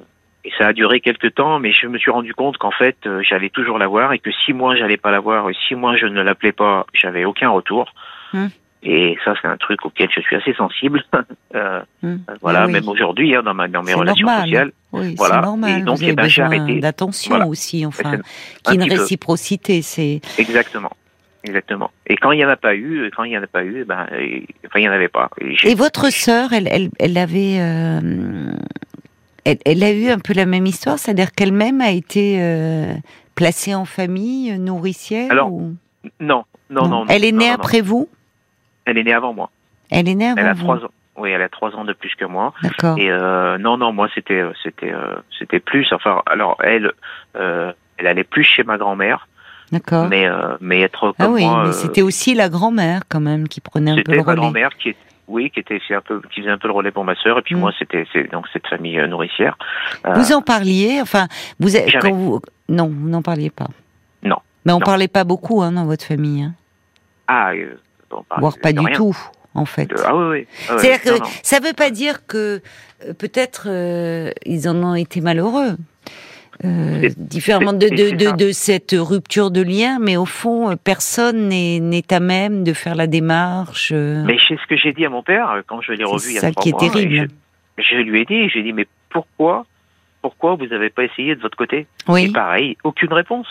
et 0.44 0.52
ça 0.56 0.68
a 0.68 0.72
duré 0.72 1.00
quelques 1.00 1.34
temps, 1.34 1.58
mais 1.58 1.72
je 1.72 1.86
me 1.88 1.98
suis 1.98 2.10
rendu 2.10 2.32
compte 2.32 2.56
qu'en 2.58 2.70
fait, 2.70 2.96
euh, 3.06 3.20
j'allais 3.22 3.50
toujours 3.50 3.76
la 3.76 3.86
voir 3.86 4.12
et 4.12 4.18
que 4.18 4.30
si 4.30 4.52
moi 4.52 4.76
j'allais 4.76 4.96
pas 4.96 5.10
la 5.10 5.20
voir, 5.20 5.50
et 5.50 5.54
si 5.66 5.74
moi 5.74 5.96
je 5.96 6.06
ne 6.06 6.22
l'appelais 6.22 6.52
pas, 6.52 6.86
j'avais 6.94 7.24
aucun 7.24 7.50
retour. 7.50 7.92
Hmm. 8.32 8.46
Et 8.82 9.16
ça, 9.24 9.34
c'est 9.42 9.48
un 9.48 9.56
truc 9.56 9.84
auquel 9.84 10.08
je 10.14 10.20
suis 10.20 10.36
assez 10.36 10.54
sensible. 10.54 11.02
Euh, 11.54 11.80
Hum. 12.04 12.20
voilà, 12.42 12.66
Oui, 12.66 12.72
même 12.72 12.88
aujourd'hui, 12.88 13.34
hein, 13.34 13.42
dans, 13.42 13.54
ma, 13.54 13.68
dans 13.68 13.82
mes 13.82 13.94
relations 13.94 14.26
normal. 14.26 14.44
sociales. 14.44 14.72
Oui, 14.92 15.14
Voilà. 15.16 15.36
c'est 15.36 15.40
normal. 15.40 15.80
Et 15.80 15.82
donc, 15.82 15.96
Vous 15.96 16.02
avez 16.04 16.12
eh 16.12 16.14
ben, 16.14 16.22
besoin 16.24 16.78
d'attention 16.80 17.30
Voilà. 17.30 17.46
aussi, 17.48 17.86
enfin, 17.86 18.18
ait 18.70 18.74
une 18.74 18.82
réciprocité. 18.82 19.80
C'est 19.80 20.20
Exactement. 20.38 20.90
Exactement. 21.44 21.90
Et 22.06 22.16
quand 22.16 22.32
il 22.32 22.36
n'y 22.36 22.44
en 22.44 22.50
a 22.50 22.56
pas 22.56 22.74
eu, 22.74 23.06
et 23.06 23.10
quand 23.10 23.24
il 23.24 23.30
n'y 23.30 23.38
en 23.38 23.42
a 23.42 23.46
pas 23.46 23.64
eu, 23.64 23.78
eh 23.80 23.84
ben, 23.84 24.06
et- 24.20 24.46
enfin, 24.66 24.78
il 24.78 24.82
n'y 24.82 24.88
en 24.90 24.92
avait 24.92 25.08
pas. 25.08 25.30
Et 25.64 25.74
votre 25.74 26.10
sœur, 26.12 26.52
elle, 26.52 26.68
elle, 26.70 26.90
elle 26.98 27.16
avait, 27.16 27.56
euh, 27.60 28.52
elle, 29.44 29.58
elle 29.64 29.82
a 29.82 29.92
eu 29.92 30.08
un 30.10 30.18
peu 30.18 30.34
la 30.34 30.44
même 30.46 30.66
histoire, 30.66 30.98
c'est-à-dire 30.98 31.32
qu'elle-même 31.32 31.80
a 31.80 31.90
été 31.92 32.36
euh, 32.42 32.92
placée 33.34 33.74
en 33.74 33.86
famille 33.86 34.52
euh, 34.52 34.58
nourricière. 34.58 35.30
Alors, 35.32 35.50
ou- 35.50 35.74
Non, 36.20 36.44
non, 36.70 36.82
non. 36.82 36.88
non, 36.88 37.06
Elle 37.08 37.24
est 37.24 37.32
née 37.32 37.48
non. 37.48 37.54
après 37.54 37.80
vous? 37.80 38.08
Elle 38.88 38.98
est 38.98 39.04
née 39.04 39.12
avant 39.12 39.32
moi. 39.34 39.50
Elle 39.90 40.08
est 40.08 40.14
née 40.14 40.28
avant 40.28 40.40
Elle 40.40 40.46
a 40.48 40.52
vous. 40.54 40.62
trois 40.64 40.76
ans. 40.84 40.90
Oui, 41.16 41.30
elle 41.30 41.42
a 41.42 41.48
trois 41.48 41.74
ans 41.74 41.84
de 41.84 41.92
plus 41.92 42.14
que 42.14 42.24
moi. 42.24 42.52
D'accord. 42.62 42.96
Et 42.98 43.10
euh, 43.10 43.58
non, 43.58 43.76
non, 43.76 43.92
moi 43.92 44.08
c'était 44.14 44.40
euh, 44.40 44.52
c'était 44.62 44.92
euh, 44.92 45.16
c'était 45.38 45.58
plus. 45.60 45.86
Enfin, 45.92 46.22
alors 46.26 46.56
elle, 46.62 46.92
euh, 47.36 47.72
elle 47.96 48.06
allait 48.06 48.22
plus 48.24 48.44
chez 48.44 48.62
ma 48.62 48.78
grand-mère, 48.78 49.26
D'accord. 49.72 50.06
mais 50.08 50.26
mais 50.60 50.80
être 50.82 51.12
comme 51.12 51.14
Ah 51.18 51.28
oui, 51.28 51.44
moi, 51.44 51.64
mais 51.66 51.72
c'était 51.72 52.02
aussi 52.02 52.34
la 52.34 52.48
grand-mère 52.48 53.02
quand 53.08 53.20
même 53.20 53.48
qui 53.48 53.60
prenait 53.60 53.90
un 53.90 53.94
peu 53.96 54.00
c'était 54.00 54.12
le 54.12 54.18
ma 54.18 54.30
relais. 54.30 54.40
grand-mère 54.40 54.70
qui 54.78 54.90
est 54.90 54.96
oui, 55.26 55.50
qui 55.50 55.58
était 55.60 55.80
un 55.90 56.00
peu 56.00 56.22
qui 56.32 56.40
faisait 56.40 56.52
un 56.52 56.56
peu 56.56 56.68
le 56.68 56.74
relais 56.74 56.92
pour 56.92 57.04
ma 57.04 57.14
sœur, 57.16 57.36
et 57.38 57.42
puis 57.42 57.56
Mm. 57.56 57.58
moi 57.60 57.72
c'était 57.78 58.06
c'est 58.12 58.30
donc 58.30 58.46
cette 58.52 58.66
famille 58.68 58.96
nourricière. 59.08 59.58
Vous 60.14 60.32
en 60.32 60.40
parliez, 60.40 61.00
enfin, 61.02 61.26
vous 61.58 61.74
avez- 61.76 61.90
quand 62.00 62.12
vous, 62.12 62.40
non, 62.68 62.86
vous 62.88 63.08
n'en 63.08 63.22
parliez 63.22 63.50
pas. 63.50 63.66
Non. 64.22 64.36
Mais 64.64 64.72
on 64.72 64.78
Non. 64.78 64.84
parlait 64.84 65.08
pas 65.08 65.24
beaucoup 65.24 65.62
hein, 65.62 65.72
dans 65.72 65.84
votre 65.84 66.04
famille, 66.04 66.44
hein. 66.44 66.54
ah, 67.26 67.50
voire 68.38 68.58
pas 68.60 68.72
du 68.72 68.80
rien. 68.80 68.94
tout, 68.96 69.16
en 69.54 69.64
fait. 69.64 69.86
De- 69.86 69.96
ah 70.04 70.16
oui, 70.16 70.24
oui. 70.30 70.46
Ah 70.68 70.74
non, 70.74 70.78
que 70.80 71.18
non. 71.18 71.26
ça 71.42 71.60
veut 71.60 71.72
pas 71.72 71.90
dire 71.90 72.26
que 72.26 72.60
euh, 73.06 73.12
peut-être 73.14 73.66
euh, 73.68 74.30
ils 74.44 74.68
en 74.68 74.76
ont 74.82 74.94
été 74.94 75.20
malheureux. 75.20 75.76
Euh, 76.64 77.08
différemment 77.16 77.72
de, 77.72 77.88
de, 77.88 78.16
de, 78.16 78.24
ça. 78.24 78.32
de 78.32 78.50
cette 78.50 78.96
rupture 78.98 79.52
de 79.52 79.62
lien, 79.62 79.98
mais 80.00 80.16
au 80.16 80.24
fond, 80.24 80.70
euh, 80.70 80.74
personne 80.74 81.48
n'est 81.50 82.12
à 82.12 82.18
même 82.18 82.64
de 82.64 82.72
faire 82.72 82.96
la 82.96 83.06
démarche. 83.06 83.92
Mais 83.92 84.36
c'est 84.48 84.56
ce 84.56 84.66
que 84.66 84.76
j'ai 84.76 84.92
dit 84.92 85.04
à 85.06 85.08
mon 85.10 85.22
père 85.22 85.62
quand 85.68 85.80
je 85.82 85.92
l'ai 85.92 86.02
revu 86.02 86.30
il 86.30 86.34
y 86.34 86.38
a 86.38 86.40
ça 86.40 86.50
trois 86.50 86.62
qui 86.62 86.70
est 86.70 86.72
mois, 86.72 86.84
et 86.86 86.90
terrible. 86.90 87.28
Je, 87.76 87.82
je 87.84 87.96
lui 87.98 88.22
ai 88.22 88.24
dit, 88.24 88.48
j'ai 88.48 88.64
dit 88.64 88.72
mais 88.72 88.88
pourquoi 89.08 89.66
pourquoi 90.20 90.56
vous 90.56 90.66
n'avez 90.66 90.90
pas 90.90 91.04
essayé 91.04 91.36
de 91.36 91.40
votre 91.40 91.56
côté? 91.56 91.78
Et 91.78 91.86
oui, 92.08 92.32
pareil, 92.32 92.76
aucune 92.82 93.12
réponse. 93.12 93.46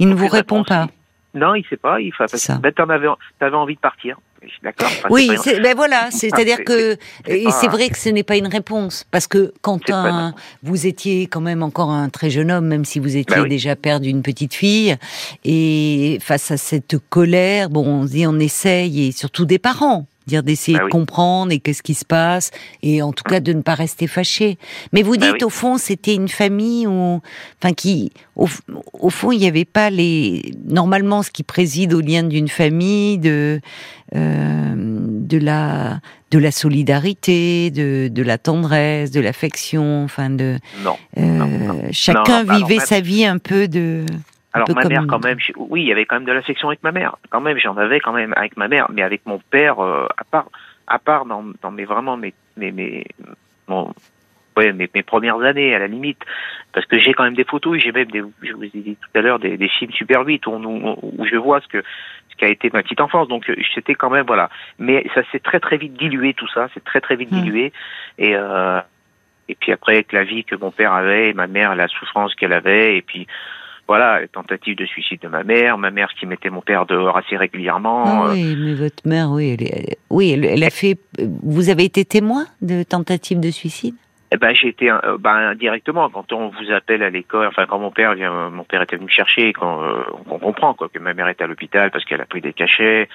il 0.00 0.08
ne 0.08 0.14
vous 0.14 0.26
répond 0.26 0.62
réponse. 0.62 0.66
pas. 0.66 0.88
Non, 1.34 1.54
il 1.54 1.64
sait 1.68 1.76
pas. 1.76 2.00
Il 2.00 2.12
fait 2.14 2.24
ben, 2.60 2.72
t'en 2.72 2.88
avais, 2.88 3.06
t'avais 3.38 3.56
envie 3.56 3.74
de 3.74 3.80
partir. 3.80 4.18
D'accord. 4.62 4.86
Enfin, 4.88 5.08
Oui, 5.10 5.26
pas- 5.26 5.58
ben 5.60 5.74
voilà, 5.76 6.10
c'est-à-dire 6.12 6.58
c'est- 6.58 6.64
que 6.64 6.96
c'est 7.26 7.66
pas- 7.66 7.72
vrai 7.72 7.88
que 7.88 7.98
ce 7.98 8.08
n'est 8.08 8.22
pas 8.22 8.36
une 8.36 8.46
réponse 8.46 9.04
parce 9.10 9.26
que 9.26 9.52
quand 9.62 9.84
pas 9.84 10.32
vous 10.62 10.86
étiez 10.86 11.26
quand 11.26 11.40
même 11.40 11.62
encore 11.64 11.90
un 11.90 12.08
très 12.08 12.30
jeune 12.30 12.50
homme, 12.52 12.66
même 12.66 12.84
si 12.84 13.00
vous 13.00 13.16
étiez 13.16 13.36
Bah 13.36 13.42
oui. 13.42 13.48
déjà 13.48 13.74
père 13.74 13.98
d'une 13.98 14.22
petite 14.22 14.54
fille, 14.54 14.96
et 15.44 16.18
face 16.22 16.50
à 16.52 16.56
cette 16.56 16.98
colère, 17.10 17.68
bon, 17.68 17.84
on 17.84 18.04
dit 18.04 18.26
on 18.28 18.38
essaye 18.38 19.08
et 19.08 19.12
surtout 19.12 19.44
des 19.44 19.58
parents 19.58 20.06
dire 20.28 20.42
d'essayer 20.44 20.78
Bah 20.78 20.84
de 20.84 20.90
comprendre 20.90 21.50
et 21.52 21.58
qu'est-ce 21.58 21.82
qui 21.82 21.94
se 21.94 22.04
passe 22.04 22.50
et 22.82 23.02
en 23.02 23.12
tout 23.12 23.24
cas 23.24 23.40
de 23.40 23.52
ne 23.52 23.62
pas 23.62 23.74
rester 23.74 24.06
fâché. 24.06 24.58
Mais 24.92 25.02
vous 25.02 25.16
Bah 25.16 25.26
dites 25.26 25.40
oui. 25.40 25.44
au 25.44 25.50
fond 25.50 25.78
c'était 25.78 26.14
une 26.14 26.28
famille 26.28 26.86
où, 26.86 27.20
enfin 27.62 27.74
qui, 27.74 28.12
au, 28.36 28.46
fond 29.10 29.32
il 29.32 29.38
n'y 29.40 29.46
avait 29.48 29.64
pas 29.64 29.90
les 29.90 30.52
normalement 30.64 31.22
ce 31.22 31.30
qui 31.30 31.42
préside 31.42 31.92
au 31.94 32.00
lien 32.00 32.22
d'une 32.22 32.48
famille 32.48 33.18
de 33.18 33.60
euh, 34.14 34.74
de 34.76 35.38
la 35.38 36.00
de 36.30 36.38
la 36.38 36.50
solidarité, 36.50 37.70
de, 37.70 38.08
de 38.12 38.22
la 38.22 38.36
tendresse, 38.38 39.10
de 39.10 39.20
l'affection, 39.20 40.04
enfin 40.04 40.28
de 40.30 40.58
Non. 40.84 40.96
euh, 41.18 41.22
non. 41.22 41.80
chacun 41.90 42.44
Non, 42.44 42.52
non, 42.52 42.58
vivait 42.58 42.74
alors, 42.74 42.86
sa 42.86 43.00
vie 43.00 43.24
un 43.24 43.38
peu 43.38 43.66
de 43.66 44.04
Alors 44.54 44.66
ma 44.74 44.82
mère, 44.88 45.02
quand 45.08 45.22
même. 45.24 45.38
Oui, 45.56 45.82
il 45.82 45.88
y 45.88 45.92
avait 45.92 46.06
quand 46.06 46.16
même 46.16 46.24
de 46.24 46.32
l'affection 46.32 46.68
avec 46.68 46.82
ma 46.82 46.92
mère. 46.92 47.16
Quand 47.30 47.40
même, 47.40 47.58
j'en 47.58 47.76
avais 47.76 48.00
quand 48.00 48.12
même 48.12 48.32
avec 48.36 48.56
ma 48.56 48.66
mère, 48.68 48.86
mais 48.90 49.02
avec 49.02 49.24
mon 49.26 49.38
père, 49.50 49.78
euh, 49.80 50.06
à 50.16 50.24
part, 50.24 50.46
à 50.86 50.98
part 50.98 51.26
dans, 51.26 51.44
dans 51.62 51.70
mes 51.70 51.84
vraiment 51.84 52.16
mes 52.16 52.32
mes 52.56 52.72
mes 52.72 53.04
mon 53.68 53.92
ouais, 54.56 54.72
mes, 54.72 54.88
mes 54.94 55.02
premières 55.02 55.40
années 55.42 55.74
à 55.74 55.78
la 55.78 55.86
limite, 55.86 56.18
parce 56.72 56.86
que 56.86 56.98
j'ai 56.98 57.12
quand 57.12 57.24
même 57.24 57.34
des 57.34 57.44
photos, 57.44 57.78
j'ai 57.78 57.92
même 57.92 58.10
des, 58.10 58.22
je 58.42 58.52
vous 58.54 58.64
ai 58.64 58.70
dit 58.74 58.96
tout 58.96 59.18
à 59.18 59.20
l'heure 59.20 59.38
des, 59.38 59.56
des 59.56 59.68
films 59.68 59.92
Super 59.92 60.22
8 60.26 60.46
où, 60.46 60.50
on- 60.52 60.98
où 61.02 61.24
je 61.26 61.36
vois 61.36 61.60
ce 61.60 61.68
que 61.68 61.84
ce 62.30 62.36
qui 62.36 62.44
a 62.44 62.48
été 62.48 62.70
ma 62.72 62.82
petite 62.82 63.00
enfance. 63.02 63.28
Donc 63.28 63.48
euh, 63.50 63.56
c'était 63.74 63.94
quand 63.94 64.10
même 64.10 64.26
voilà, 64.26 64.48
mais 64.78 65.04
ça 65.14 65.20
s'est 65.30 65.40
très 65.40 65.60
très 65.60 65.76
vite 65.76 65.92
dilué 65.94 66.32
tout 66.32 66.48
ça, 66.48 66.68
c'est 66.72 66.82
très 66.84 67.00
très 67.02 67.16
vite 67.16 67.30
Mm. 67.30 67.40
dilué 67.42 67.72
et 68.18 68.34
euh, 68.34 68.80
et 69.50 69.54
puis 69.54 69.72
après 69.72 69.92
avec 69.94 70.12
la 70.12 70.24
vie 70.24 70.44
que 70.44 70.56
mon 70.56 70.70
père 70.70 70.92
avait, 70.94 71.28
et 71.28 71.34
ma 71.34 71.46
mère 71.46 71.76
la 71.76 71.86
souffrance 71.88 72.34
qu'elle 72.34 72.52
avait, 72.54 72.96
et 72.96 73.02
puis 73.02 73.26
voilà, 73.88 74.20
les 74.20 74.28
tentatives 74.28 74.76
de 74.76 74.84
suicide 74.84 75.20
de 75.22 75.28
ma 75.28 75.42
mère, 75.42 75.78
ma 75.78 75.90
mère 75.90 76.10
qui 76.18 76.26
mettait 76.26 76.50
mon 76.50 76.60
père 76.60 76.84
dehors 76.84 77.16
assez 77.16 77.36
régulièrement. 77.36 78.04
Ah 78.06 78.26
euh, 78.26 78.32
oui, 78.32 78.56
mais 78.58 78.74
votre 78.74 79.06
mère, 79.06 79.30
oui, 79.30 79.56
elle, 79.58 79.96
oui, 80.10 80.32
elle, 80.32 80.44
elle 80.44 80.62
a 80.62 80.70
fait. 80.70 80.98
Vous 81.42 81.70
avez 81.70 81.84
été 81.84 82.04
témoin 82.04 82.44
de 82.60 82.82
tentatives 82.82 83.40
de 83.40 83.50
suicide? 83.50 83.94
Eh 84.30 84.36
ben 84.36 84.54
j'ai 84.54 84.68
été 84.68 84.90
euh, 84.90 85.16
ben, 85.18 85.54
directement 85.54 86.10
quand 86.10 86.34
on 86.34 86.48
vous 86.48 86.70
appelle 86.70 87.02
à 87.02 87.08
l'école, 87.08 87.46
enfin 87.46 87.64
quand 87.66 87.78
mon 87.78 87.90
père 87.90 88.14
vient, 88.14 88.50
mon 88.50 88.64
père 88.64 88.82
était 88.82 88.96
venu 88.96 89.06
me 89.06 89.10
chercher, 89.10 89.54
quand 89.54 89.82
euh, 89.82 90.02
on 90.30 90.38
comprend 90.38 90.74
quoi 90.74 90.90
que 90.90 90.98
ma 90.98 91.14
mère 91.14 91.28
est 91.28 91.40
à 91.40 91.46
l'hôpital 91.46 91.90
parce 91.90 92.04
qu'elle 92.04 92.20
a 92.20 92.26
pris 92.26 92.42
des 92.42 92.52
cachets. 92.52 93.08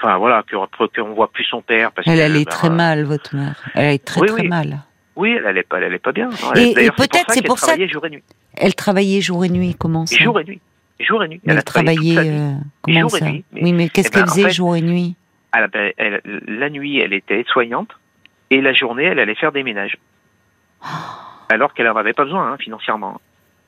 Enfin 0.00 0.16
voilà, 0.16 0.42
que 0.46 0.56
qu'on 0.98 1.14
voit 1.14 1.30
plus 1.30 1.44
son 1.44 1.60
père 1.60 1.92
parce 1.92 2.08
Elle 2.08 2.18
que, 2.18 2.22
allait 2.22 2.44
ben, 2.44 2.50
très 2.50 2.68
euh, 2.68 2.70
mal, 2.70 3.04
votre 3.04 3.36
mère. 3.36 3.54
Elle 3.74 3.84
allait 3.84 3.98
très 3.98 4.22
Oui, 4.22 4.28
très 4.28 4.42
oui. 4.42 4.48
mal. 4.48 4.78
Oui, 5.16 5.30
elle 5.36 5.46
allait 5.46 5.62
pas, 5.62 5.78
elle 5.78 5.84
allait 5.84 5.98
pas 5.98 6.12
bien. 6.12 6.28
Et- 6.56 6.70
et 6.70 6.90
peut-être 6.90 7.24
c'est 7.28 7.34
qu'elle 7.40 7.44
pour 7.44 7.58
ça 7.58 7.66
travaillait 7.68 7.88
jour 7.88 8.04
et 8.06 8.10
nuit, 8.10 8.22
Elle 8.56 8.74
travaillait 8.74 9.20
jour 9.20 9.44
et 9.44 9.48
nuit, 9.48 9.74
comment 9.78 10.04
ça? 10.06 10.16
Jour 10.16 10.38
et 10.40 10.44
nuit, 10.44 10.60
jour 11.00 11.24
et 11.24 11.28
nuit. 11.28 11.40
Mais 11.44 11.52
elle 11.52 11.52
elle 11.52 11.58
a 11.58 11.62
travaillé 11.62 12.12
travaillait. 12.14 12.32
euh, 12.38 12.52
comment 12.82 13.00
Jour 13.00 13.16
et 13.16 13.20
ça? 13.20 13.30
nuit, 13.30 13.44
mais- 13.52 13.62
Oui, 13.62 13.72
mais 13.72 13.88
qu'est-ce 13.88 14.08
Eh 14.08 14.10
ben, 14.10 14.14
qu'elle 14.20 14.28
en 14.30 14.32
faisait 14.32 14.42
fait- 14.44 14.50
jour 14.54 14.76
et 14.76 14.82
nuit? 14.82 15.16
Elle, 15.56 15.68
ben, 15.68 15.92
elle- 15.96 16.20
la 16.48 16.68
nuit, 16.70 16.98
elle 17.00 17.14
était 17.14 17.44
soignante 17.48 17.88
et 18.50 18.60
la 18.60 18.74
journée, 18.74 19.04
elle 19.04 19.18
allait 19.18 19.34
faire 19.34 19.52
des 19.52 19.62
ménages. 19.62 19.96
Alors 21.48 21.72
qu'elle 21.74 21.88
en 21.88 21.96
avait 21.96 22.12
pas 22.12 22.24
besoin 22.24 22.52
hein, 22.52 22.56
financièrement. 22.58 23.20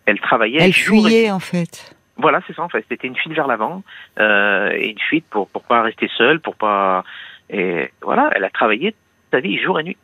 Elle 0.07 0.21
travaillait. 0.21 0.61
Elle 0.63 0.73
jour 0.73 0.97
et 0.97 1.01
nuit. 1.01 1.07
fuyait 1.11 1.31
en 1.31 1.39
fait. 1.41 1.95
Voilà, 2.17 2.41
c'est 2.47 2.55
ça 2.55 2.63
en 2.63 2.69
fait. 2.69 2.85
C'était 2.89 3.07
une 3.07 3.17
fuite 3.17 3.33
vers 3.33 3.47
l'avant 3.47 3.83
euh, 4.19 4.71
et 4.73 4.89
une 4.91 4.99
fuite 4.99 5.25
pour 5.31 5.49
pour 5.49 5.63
pas 5.63 5.83
rester 5.83 6.11
seule, 6.17 6.41
pour 6.41 6.57
pas. 6.57 7.05
Et 7.51 7.91
voilà, 8.03 8.31
elle 8.35 8.45
a 8.45 8.51
travaillé 8.51 8.95
sa 9.31 9.41
vie 9.41 9.59
jour 9.63 9.79
et 9.81 9.85
nuit. 9.85 9.97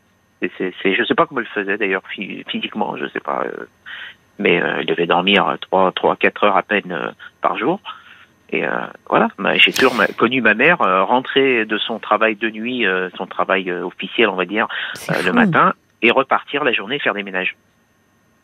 Et 0.42 0.50
c'est, 0.58 0.74
c'est, 0.82 0.94
je 0.94 1.04
sais 1.04 1.14
pas 1.14 1.26
comment 1.26 1.40
elle 1.40 1.46
faisait 1.46 1.78
d'ailleurs 1.78 2.02
phy- 2.10 2.44
physiquement, 2.48 2.96
je 2.96 3.06
sais 3.08 3.20
pas. 3.20 3.44
euh, 3.46 3.66
mais 4.38 4.60
euh, 4.60 4.78
elle 4.80 4.86
devait 4.86 5.06
dormir 5.06 5.56
trois, 5.60 5.92
trois, 5.92 6.16
quatre 6.16 6.44
heures 6.44 6.56
à 6.56 6.62
peine 6.62 6.90
euh, 6.92 7.10
par 7.40 7.56
jour. 7.56 7.80
Et 8.50 8.64
euh, 8.66 8.70
voilà, 9.08 9.28
j'ai 9.56 9.72
toujours 9.72 9.94
connu 10.16 10.40
ma 10.40 10.54
mère 10.54 10.78
rentrer 10.78 11.64
de 11.64 11.78
son 11.78 11.98
travail 11.98 12.36
de 12.36 12.50
nuit, 12.50 12.84
son 13.16 13.26
travail 13.26 13.70
officiel, 13.72 14.28
on 14.28 14.36
va 14.36 14.44
dire, 14.44 14.68
le 15.08 15.32
matin, 15.32 15.72
et 16.02 16.10
repartir 16.10 16.62
la 16.62 16.72
journée 16.72 16.98
faire 17.00 17.14
des 17.14 17.22
ménages. 17.22 17.56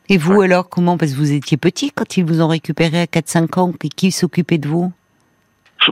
Et 0.09 0.16
vous 0.16 0.40
alors, 0.40 0.68
comment 0.68 0.96
Parce 0.98 1.12
que 1.12 1.16
vous 1.18 1.33
étiez 1.33 1.57
petit 1.57 1.92
quand 1.92 2.16
ils 2.16 2.24
vous 2.24 2.40
ont 2.42 2.48
récupéré 2.48 3.03
à 3.03 3.05
4-5 3.05 3.59
ans. 3.61 3.72
Qui, 3.72 3.88
qui 3.90 4.11
s'occupait 4.11 4.59
de 4.59 4.66
vous? 4.66 4.92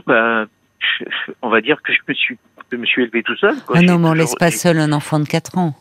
Ben, 0.05 0.47
je- 0.79 1.05
on 1.41 1.49
va 1.49 1.61
dire 1.61 1.81
que 1.81 1.93
je 1.93 1.99
me 2.07 2.13
suis, 2.13 2.37
je 2.71 2.77
me 2.77 2.85
suis 2.85 3.03
élevé 3.03 3.23
tout 3.23 3.37
seul. 3.37 3.55
quoi. 3.65 3.77
Ah 3.79 3.81
non, 3.81 3.99
mais 3.99 4.09
on 4.09 4.13
laisse 4.13 4.35
pas 4.35 4.51
seul 4.51 4.79
un 4.79 4.91
enfant 4.91 5.19
de 5.19 5.27
4 5.27 5.57
ans. 5.57 5.75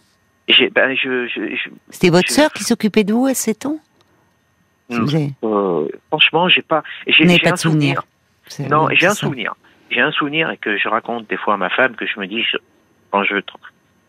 Ben, 0.74 0.96
je, 0.96 1.26
je, 1.26 1.54
je- 1.56 1.70
C'était 1.90 2.10
votre 2.10 2.30
sœur 2.30 2.52
qui 2.52 2.64
s'occupait 2.64 3.04
de 3.04 3.12
vous 3.12 3.26
à 3.26 3.34
7 3.34 3.66
ans 3.66 3.78
euh, 4.90 5.86
franchement, 6.08 6.48
j'ai 6.48 6.62
pas, 6.62 6.82
j'ai, 7.06 7.28
j'ai 7.28 7.38
pas 7.38 7.50
un 7.50 7.52
de 7.52 7.58
souvenir. 7.58 8.02
Non, 8.70 8.88
j'ai 8.92 9.06
un 9.06 9.10
ça. 9.10 9.16
souvenir. 9.16 9.54
j'ai 9.90 10.00
un 10.00 10.10
souvenir 10.12 10.50
et 10.50 10.56
que 10.56 10.78
je 10.78 10.88
raconte 10.88 11.28
des 11.28 11.36
fois 11.36 11.54
à 11.54 11.56
ma 11.58 11.68
femme 11.68 11.94
que 11.94 12.06
je 12.06 12.18
me 12.18 12.26
dis 12.26 12.42
quand 13.10 13.22
je 13.24 13.36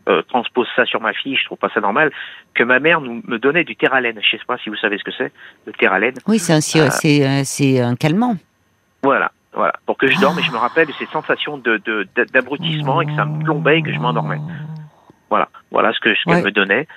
euh, 0.07 0.21
transpose 0.23 0.67
ça 0.75 0.85
sur 0.85 1.01
ma 1.01 1.11
fille, 1.11 1.35
je 1.35 1.43
trouve 1.45 1.57
pas 1.57 1.69
ça 1.73 1.81
normal, 1.81 2.11
que 2.53 2.63
ma 2.63 2.79
mère 2.79 3.01
nous, 3.01 3.21
me 3.27 3.37
donnait 3.37 3.65
du 3.65 3.75
terralène. 3.75 4.19
Je 4.23 4.37
sais 4.37 4.43
pas 4.47 4.57
si 4.57 4.69
vous 4.69 4.77
savez 4.77 4.97
ce 4.97 5.03
que 5.03 5.11
c'est, 5.11 5.31
le 5.65 5.73
terralène. 5.73 6.15
Oui, 6.27 6.39
c'est 6.39 6.53
un, 6.53 6.57
euh, 6.81 6.89
c'est, 6.91 7.43
c'est 7.43 7.79
un 7.81 7.95
calmant. 7.95 8.37
Voilà, 9.03 9.31
voilà, 9.53 9.73
pour 9.85 9.97
que 9.97 10.07
je 10.07 10.17
dorme 10.19 10.39
et 10.39 10.43
je 10.43 10.51
me 10.51 10.57
rappelle 10.57 10.87
de 10.87 10.93
ces 10.93 11.05
sensations 11.07 11.57
de, 11.57 11.81
d'abrutissement 12.33 13.01
et 13.01 13.05
que 13.05 13.15
ça 13.15 13.25
me 13.25 13.43
plombait 13.43 13.79
et 13.79 13.81
que 13.83 13.93
je 13.93 13.99
m'endormais. 13.99 14.39
Voilà, 15.29 15.49
voilà 15.71 15.93
ce 15.93 15.99
que 15.99 16.13
ce 16.15 16.23
qu'elle 16.25 16.43
me 16.43 16.51
donnait. 16.51 16.87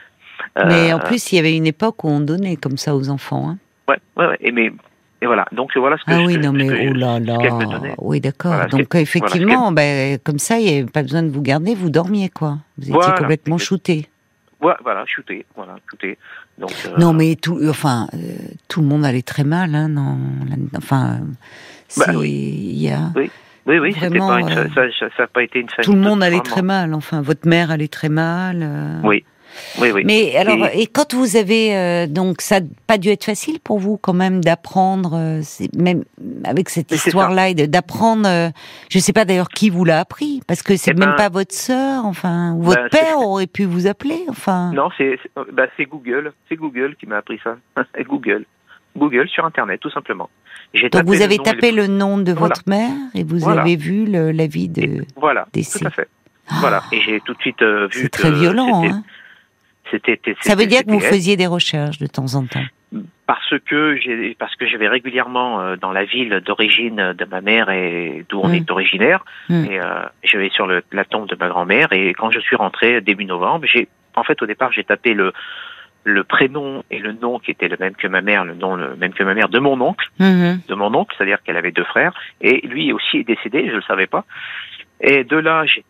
Mais 0.56 0.92
en 0.92 0.98
plus, 0.98 1.32
il 1.32 1.36
y 1.36 1.38
avait 1.38 1.56
une 1.56 1.66
époque 1.66 2.04
où 2.04 2.08
on 2.08 2.20
donnait 2.20 2.56
comme 2.56 2.76
ça 2.76 2.96
aux 2.96 3.08
enfants. 3.08 3.50
Hein. 3.50 3.58
Ouais, 3.88 3.98
ouais, 4.16 4.26
ouais. 4.26 4.38
Et 4.40 4.52
mais 4.52 4.72
et 5.22 5.26
voilà, 5.26 5.46
donc 5.52 5.70
voilà 5.76 5.96
ce 5.98 6.04
que 6.04 6.10
Ah 6.10 6.24
oui, 6.26 6.36
non 6.36 6.52
mais 6.52 6.88
oh 6.88 6.92
là 6.94 7.20
là. 7.20 7.38
Oui, 7.98 8.20
d'accord. 8.20 8.66
donc 8.66 8.92
effectivement, 8.96 9.70
ben, 9.70 10.18
comme 10.18 10.40
ça, 10.40 10.58
il 10.58 10.66
n'y 10.66 10.78
avait 10.80 10.90
pas 10.90 11.02
besoin 11.02 11.22
de 11.22 11.30
vous 11.30 11.42
garder, 11.42 11.76
vous 11.76 11.90
dormiez 11.90 12.28
quoi. 12.28 12.58
Vous 12.76 12.90
étiez 12.90 13.12
complètement 13.16 13.56
shooté. 13.56 14.08
Voilà, 14.60 15.04
shooté, 15.06 15.44
voilà, 15.56 15.76
shooté. 15.90 16.18
Donc, 16.58 16.72
euh, 16.86 16.96
Non 16.96 17.12
mais 17.12 17.34
tout, 17.34 17.58
enfin, 17.68 18.08
euh, 18.14 18.18
tout 18.68 18.80
le 18.80 18.86
monde 18.86 19.04
allait 19.04 19.22
très 19.22 19.42
mal, 19.42 19.74
hein, 19.74 19.88
non, 19.88 20.18
enfin, 20.76 21.20
bah 21.96 22.12
oui. 22.14 22.30
il 22.30 22.82
y 22.82 22.90
a. 22.90 23.10
Oui. 23.16 23.30
Oui, 23.66 23.78
oui, 23.78 23.92
pas 23.92 24.06
euh, 24.06 24.66
ça 24.98 25.06
n'a 25.18 25.26
pas 25.28 25.42
été 25.42 25.60
une 25.60 25.68
famille. 25.68 25.84
Tout 25.84 25.92
le 25.92 26.00
monde 26.00 26.22
allait 26.22 26.40
très 26.40 26.62
mal, 26.62 26.94
enfin, 26.94 27.22
votre 27.22 27.46
mère 27.46 27.70
allait 27.70 27.88
très 27.88 28.08
mal. 28.08 29.00
Oui, 29.04 29.24
oui, 29.80 29.90
oui. 29.92 30.02
Mais 30.04 30.36
alors, 30.36 30.66
et, 30.72 30.86
quand 30.86 31.14
vous 31.14 31.36
avez 31.36 31.76
euh, 31.76 32.06
donc 32.06 32.40
ça 32.40 32.60
n'a 32.60 32.66
pas 32.86 32.98
dû 32.98 33.08
être 33.08 33.24
facile 33.24 33.60
pour 33.60 33.78
vous 33.78 33.96
quand 33.96 34.12
même 34.12 34.42
d'apprendre, 34.42 35.12
euh, 35.14 35.40
même 35.76 36.04
avec 36.44 36.68
cette 36.68 36.90
histoire-là, 36.90 37.52
d'apprendre. 37.54 38.28
Euh, 38.28 38.48
je 38.90 38.98
ne 38.98 39.02
sais 39.02 39.12
pas 39.12 39.24
d'ailleurs 39.24 39.48
qui 39.48 39.70
vous 39.70 39.84
l'a 39.84 40.00
appris, 40.00 40.40
parce 40.46 40.62
que 40.62 40.76
c'est 40.76 40.92
eh 40.92 40.98
même 40.98 41.10
ben 41.10 41.16
pas 41.16 41.28
votre 41.28 41.54
sœur, 41.54 42.04
enfin, 42.04 42.54
ou 42.54 42.62
votre 42.62 42.82
ben, 42.82 42.88
père 42.88 43.18
aurait 43.20 43.46
pu 43.46 43.64
vous 43.64 43.86
appeler, 43.86 44.24
enfin. 44.28 44.72
Non, 44.72 44.88
c'est 44.96 45.18
bah, 45.52 45.66
c'est 45.76 45.84
Google, 45.84 46.32
c'est 46.48 46.56
Google 46.56 46.96
qui 46.96 47.06
m'a 47.06 47.18
appris 47.18 47.40
ça. 47.42 47.56
Google, 48.06 48.44
Google 48.96 49.28
sur 49.28 49.44
Internet, 49.44 49.80
tout 49.80 49.90
simplement. 49.90 50.30
Donc 50.90 51.04
vous 51.04 51.22
avez 51.22 51.38
tapé 51.38 51.70
le 51.72 51.86
nom 51.86 52.18
de 52.18 52.32
votre 52.32 52.62
mère 52.66 52.90
et 53.14 53.24
vous 53.24 53.48
avez 53.48 53.76
vu 53.76 54.06
l'avis 54.06 54.68
de. 54.68 55.04
voilà, 55.16 55.46
tout 55.52 55.86
à 55.86 55.90
fait. 55.90 56.08
Voilà, 56.60 56.82
et 56.92 57.00
j'ai 57.00 57.20
tout 57.20 57.34
de 57.34 57.40
suite 57.40 57.62
vu. 57.62 57.88
C'est 57.92 58.08
très 58.08 58.32
violent, 58.32 58.84
hein 58.84 59.02
ça 60.40 60.54
veut 60.54 60.66
dire 60.66 60.84
que 60.84 60.90
vous 60.90 61.00
faisiez 61.00 61.36
des 61.36 61.46
recherches 61.46 61.98
de 61.98 62.06
temps 62.06 62.34
en 62.34 62.46
temps 62.46 62.64
parce 63.26 63.54
que 63.64 63.96
j'ai 63.96 64.36
parce 64.38 64.54
que 64.56 64.66
j'avais 64.66 64.88
régulièrement 64.88 65.60
euh, 65.60 65.76
dans 65.76 65.92
la 65.92 66.04
ville 66.04 66.42
d'origine 66.44 67.14
de 67.16 67.24
ma 67.24 67.40
mère 67.40 67.70
et 67.70 68.26
d'où 68.28 68.40
on 68.40 68.48
hmm. 68.48 68.54
est 68.54 68.70
originaire 68.70 69.24
hmm. 69.48 69.64
et 69.64 69.80
euh, 69.80 70.02
je 70.22 70.36
vais 70.36 70.50
sur 70.50 70.66
le, 70.66 70.82
la 70.92 71.06
tombe 71.06 71.26
de 71.28 71.36
ma 71.36 71.48
grand-mère 71.48 71.92
et 71.92 72.12
quand 72.12 72.30
je 72.30 72.40
suis 72.40 72.56
rentré 72.56 73.00
début 73.00 73.24
novembre 73.24 73.64
j'ai 73.66 73.88
en 74.14 74.24
fait 74.24 74.42
au 74.42 74.46
départ 74.46 74.72
j'ai 74.72 74.84
tapé 74.84 75.14
le 75.14 75.32
le 76.04 76.24
prénom 76.24 76.82
et 76.90 76.98
le 76.98 77.12
nom 77.12 77.38
qui 77.38 77.50
était 77.50 77.68
le 77.68 77.76
même 77.78 77.94
que 77.94 78.06
ma 78.06 78.20
mère, 78.20 78.44
le 78.44 78.54
nom 78.54 78.76
le 78.76 78.96
même 78.96 79.12
que 79.12 79.22
ma 79.22 79.34
mère 79.34 79.48
de 79.48 79.58
mon 79.58 79.80
oncle, 79.80 80.06
hmm. 80.18 80.56
de 80.68 80.74
mon 80.74 80.94
oncle, 80.94 81.14
c'est-à-dire 81.16 81.42
qu'elle 81.42 81.56
avait 81.56 81.72
deux 81.72 81.84
frères, 81.84 82.12
et 82.40 82.66
lui 82.66 82.92
aussi 82.92 83.18
est 83.18 83.24
décédé, 83.24 83.68
je 83.68 83.76
le 83.76 83.82
savais 83.82 84.06
pas. 84.06 84.24
Et 85.04 85.24
de 85.24 85.36
là, 85.36 85.64
j'ai 85.66 85.82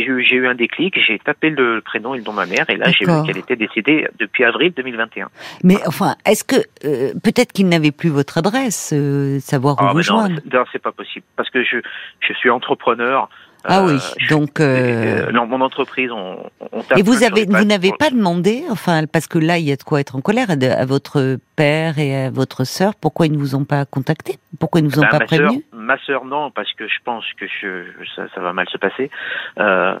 eu 0.00 0.46
un 0.48 0.54
déclic, 0.56 0.98
j'ai 1.06 1.20
tapé 1.20 1.50
le 1.50 1.80
prénom 1.82 2.14
et 2.14 2.18
le 2.18 2.24
nom 2.24 2.32
de 2.32 2.36
ma 2.36 2.46
mère, 2.46 2.68
et 2.68 2.76
là, 2.76 2.90
j'ai 2.90 3.04
vu 3.04 3.12
qu'elle 3.24 3.38
était 3.38 3.54
décédée 3.54 4.08
depuis 4.18 4.42
avril 4.42 4.72
2021. 4.76 5.28
Mais 5.62 5.76
enfin, 5.86 6.16
est-ce 6.26 6.42
que 6.42 6.56
euh, 6.84 7.12
peut-être 7.22 7.52
qu'il 7.52 7.68
n'avait 7.68 7.92
plus 7.92 8.08
votre 8.08 8.38
adresse, 8.38 8.92
euh, 8.92 9.38
savoir 9.38 9.76
où 9.76 9.86
ah, 9.86 9.92
vous 9.92 10.02
joindre? 10.02 10.40
Non, 10.52 10.64
c'est 10.72 10.82
pas 10.82 10.90
possible, 10.90 11.24
parce 11.36 11.48
que 11.50 11.62
je, 11.62 11.76
je 12.18 12.32
suis 12.34 12.50
entrepreneur. 12.50 13.28
Ah 13.68 13.84
oui, 13.84 13.94
euh, 13.94 14.28
donc 14.28 14.60
euh... 14.60 15.32
dans 15.32 15.46
mon 15.46 15.60
entreprise, 15.60 16.10
on, 16.12 16.38
on 16.72 16.82
Et 16.96 17.02
vous 17.02 17.24
avez, 17.24 17.44
vous 17.44 17.64
n'avez 17.64 17.92
pas 17.98 18.10
demandé, 18.10 18.62
enfin, 18.70 19.04
parce 19.06 19.26
que 19.26 19.38
là, 19.38 19.58
il 19.58 19.64
y 19.64 19.72
a 19.72 19.76
de 19.76 19.82
quoi 19.82 20.00
être 20.00 20.16
en 20.16 20.20
colère 20.20 20.48
à, 20.50 20.84
votre 20.84 21.38
père 21.56 21.98
et 21.98 22.26
à 22.26 22.30
votre 22.30 22.64
sœur. 22.64 22.94
Pourquoi 22.94 23.26
ils 23.26 23.32
ne 23.32 23.38
vous 23.38 23.54
ont 23.54 23.64
pas 23.64 23.84
contacté 23.84 24.36
Pourquoi 24.58 24.80
ils 24.80 24.84
ne 24.84 24.90
vous 24.90 25.00
ont 25.00 25.02
ben, 25.02 25.18
pas 25.18 25.20
prévenu 25.20 25.64
Ma 25.72 25.98
sœur, 25.98 26.24
non, 26.24 26.50
parce 26.50 26.72
que 26.74 26.86
je 26.86 26.98
pense 27.04 27.24
que 27.38 27.46
je, 27.46 27.84
ça, 28.14 28.26
ça 28.34 28.40
va 28.40 28.52
mal 28.52 28.68
se 28.68 28.78
passer. 28.78 29.10
Euh, 29.58 29.98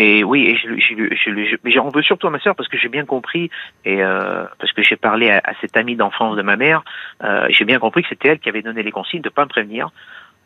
et 0.00 0.22
oui, 0.22 0.46
et 0.46 0.56
je, 0.56 0.68
je, 0.78 0.94
je, 1.14 1.56
mais 1.64 1.72
j'en 1.72 1.88
veux 1.88 2.02
surtout 2.02 2.28
à 2.28 2.30
ma 2.30 2.38
sœur 2.38 2.54
parce 2.54 2.68
que 2.68 2.78
j'ai 2.78 2.88
bien 2.88 3.04
compris 3.04 3.50
et 3.84 4.00
euh, 4.00 4.44
parce 4.60 4.72
que 4.72 4.82
j'ai 4.84 4.94
parlé 4.94 5.28
à, 5.28 5.40
à 5.42 5.54
cette 5.60 5.76
amie 5.76 5.96
d'enfance 5.96 6.36
de 6.36 6.42
ma 6.42 6.56
mère, 6.56 6.84
euh, 7.24 7.48
j'ai 7.50 7.64
bien 7.64 7.80
compris 7.80 8.02
que 8.02 8.08
c'était 8.08 8.28
elle 8.28 8.38
qui 8.38 8.48
avait 8.48 8.62
donné 8.62 8.84
les 8.84 8.92
consignes 8.92 9.22
de 9.22 9.28
pas 9.28 9.42
me 9.42 9.48
prévenir 9.48 9.90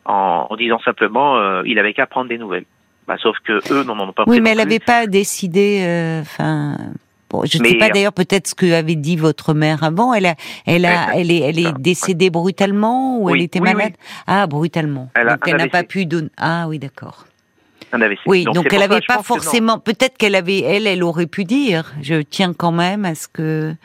en, 0.05 0.47
en 0.49 0.55
disant 0.55 0.79
simplement 0.83 1.37
euh, 1.37 1.63
il 1.65 1.79
avait 1.79 1.93
qu'à 1.93 2.05
prendre 2.07 2.29
des 2.29 2.37
nouvelles. 2.37 2.65
Bah, 3.07 3.17
sauf 3.21 3.35
que 3.45 3.59
eux 3.73 3.83
n'en 3.83 3.99
ont 3.99 4.13
pas. 4.13 4.23
Oui, 4.27 4.41
mais 4.41 4.51
elle 4.51 4.57
n'avait 4.57 4.79
pas 4.79 5.07
décidé. 5.07 5.83
Euh, 5.83 6.21
enfin. 6.21 6.77
Bon, 7.29 7.43
je 7.45 7.57
ne 7.57 7.65
sais 7.65 7.77
pas 7.79 7.89
d'ailleurs 7.89 8.13
peut-être 8.13 8.47
ce 8.47 8.53
que 8.53 8.71
avait 8.71 8.95
dit 8.95 9.15
votre 9.15 9.55
mère 9.55 9.83
avant. 9.83 10.13
Elle 10.13 10.27
a, 10.27 10.35
elle 10.67 10.85
a, 10.85 11.15
elle 11.15 11.31
est, 11.31 11.39
elle 11.39 11.57
est 11.57 11.73
décédée 11.79 12.29
brutalement 12.29 13.17
ou 13.17 13.31
elle 13.31 13.41
était 13.41 13.59
malade? 13.59 13.93
Ah, 14.27 14.45
brutalement. 14.45 15.09
Elle 15.15 15.29
donc 15.29 15.39
elle 15.47 15.57
n'a 15.57 15.67
pas 15.67 15.83
pu 15.83 16.05
donner. 16.05 16.29
Ah 16.37 16.65
oui, 16.67 16.77
d'accord. 16.77 17.25
Oui, 18.25 18.43
donc, 18.45 18.71
elle 18.71 18.79
n'avait 18.79 19.01
pas 19.07 19.21
forcément. 19.21 19.77
Peut-être 19.79 20.17
qu'elle 20.17 20.35
avait, 20.35 20.61
elle, 20.61 20.87
elle 20.87 21.03
aurait 21.03 21.27
pu 21.27 21.43
dire. 21.43 21.93
Je 22.01 22.21
tiens 22.21 22.53
quand 22.53 22.71
même 22.71 23.05
à 23.05 23.15
ce 23.15 23.27
que 23.27 23.75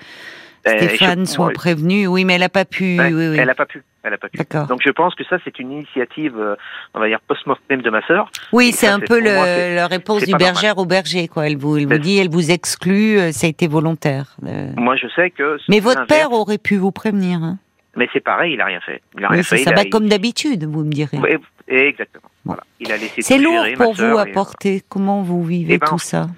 ben, 0.65 0.79
Stéphane 0.79 1.27
soit 1.27 1.51
prévenu. 1.51 2.07
Oui, 2.07 2.25
mais 2.25 2.35
elle 2.35 2.41
n'a 2.41 2.49
pas 2.49 2.65
pu. 2.65 2.97
Ben, 2.97 3.15
oui, 3.15 3.29
oui. 3.29 3.37
Elle 3.39 3.47
n'a 3.47 3.55
pas 3.55 3.67
pu. 3.67 3.83
Elle 4.03 4.15
a 4.15 4.19
pas 4.19 4.29
pu. 4.29 4.39
Donc 4.69 4.81
je 4.85 4.91
pense 4.91 5.15
que 5.15 5.25
ça 5.25 5.39
c'est 5.45 5.59
une 5.59 5.73
initiative, 5.73 6.35
euh, 6.39 6.55
on 6.95 7.01
va 7.01 7.09
dire 7.09 7.21
post-mortem 7.27 7.83
de 7.83 7.91
ma 7.91 8.01
sœur. 8.07 8.31
Oui, 8.53 8.73
c'est 8.73 8.87
un 8.87 9.01
peu 9.01 9.21
le, 9.21 9.75
la 9.75 9.87
réponse 9.87 10.25
du 10.25 10.35
bergère 10.35 10.79
au 10.79 10.87
berger, 10.87 11.29
quoi. 11.29 11.47
Elle 11.47 11.57
vous, 11.57 11.77
elle 11.77 11.87
vous 11.87 11.99
dit, 11.99 12.19
elle 12.19 12.31
vous 12.31 12.51
exclut, 12.51 13.19
euh, 13.19 13.33
ça 13.33 13.47
a 13.47 13.51
été 13.51 13.67
volontaire. 13.67 14.37
Euh. 14.47 14.71
Moi 14.77 14.97
je 14.97 15.09
sais 15.09 15.31
que. 15.31 15.59
Mais 15.69 15.81
votre 15.81 16.07
père 16.07 16.33
aurait 16.33 16.59
pu 16.59 16.77
vous 16.77 16.93
prévenir. 16.93 17.43
Hein. 17.43 17.59
Mais 17.97 18.09
c'est 18.13 18.21
pareil, 18.21 18.55
il 18.55 18.61
a 18.61 18.67
rien 18.67 18.81
fait. 18.81 19.03
Il 19.17 19.25
a 19.25 19.29
rien 19.29 19.43
fait. 19.43 19.59
Ça 19.59 19.73
va 19.73 19.85
comme 19.85 20.09
d'habitude, 20.09 20.65
vous 20.65 20.85
me 20.85 20.91
direz. 20.91 21.19
Oui, 21.19 21.31
exactement. 21.67 22.31
Voilà. 22.45 22.63
Il 22.81 22.93
a 22.93 22.97
laissé. 22.97 23.21
C'est 23.21 23.39
lourd 23.39 23.67
pour 23.77 23.95
vous 23.95 24.17
à 24.17 24.27
porter. 24.27 24.83
Comment 24.89 25.23
vous 25.23 25.43
vivez 25.43 25.75
eh 25.75 25.79
ben, 25.79 25.87
tout 25.87 25.99
ça? 25.99 26.29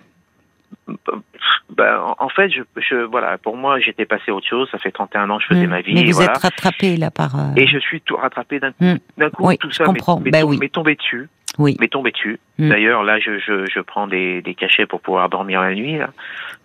Ben, 1.70 2.14
en 2.18 2.28
fait, 2.28 2.50
je, 2.50 2.62
je, 2.76 2.96
voilà, 2.96 3.38
pour 3.38 3.56
moi, 3.56 3.78
j'étais 3.80 4.04
passé 4.04 4.30
à 4.30 4.34
autre 4.34 4.46
chose. 4.46 4.68
Ça 4.70 4.78
fait 4.78 4.90
31 4.90 5.30
ans 5.30 5.38
que 5.38 5.44
je 5.44 5.48
faisais 5.48 5.66
hmm. 5.66 5.70
ma 5.70 5.80
vie. 5.80 5.94
Mais 5.94 6.10
vous 6.10 6.20
êtes 6.20 6.36
rattrapé 6.36 6.96
là 6.96 7.10
par. 7.10 7.38
Euh, 7.38 7.54
et 7.56 7.66
je 7.66 7.78
suis 7.78 8.00
tout 8.00 8.16
rattrapé 8.16 8.60
d'un 8.60 8.72
coup. 8.72 8.84
D'un 9.16 9.30
coup, 9.30 9.46
oui, 9.46 9.58
tout 9.58 9.70
je 9.70 9.76
ça 9.76 9.84
m'est 9.90 10.30
ben 10.30 10.44
oui. 10.44 10.70
tombé 10.70 10.94
dessus. 10.94 11.28
Oui. 11.58 11.76
M'est 11.80 11.88
tombé 11.88 12.12
dessus. 12.12 12.38
Hmm. 12.58 12.68
D'ailleurs, 12.68 13.02
là, 13.02 13.18
je, 13.18 13.38
je, 13.38 13.66
je 13.66 13.80
prends 13.80 14.06
des, 14.06 14.40
des 14.40 14.54
cachets 14.54 14.86
pour 14.86 15.00
pouvoir 15.00 15.28
dormir 15.28 15.60
la 15.60 15.74
nuit. 15.74 15.98
Là. 15.98 16.10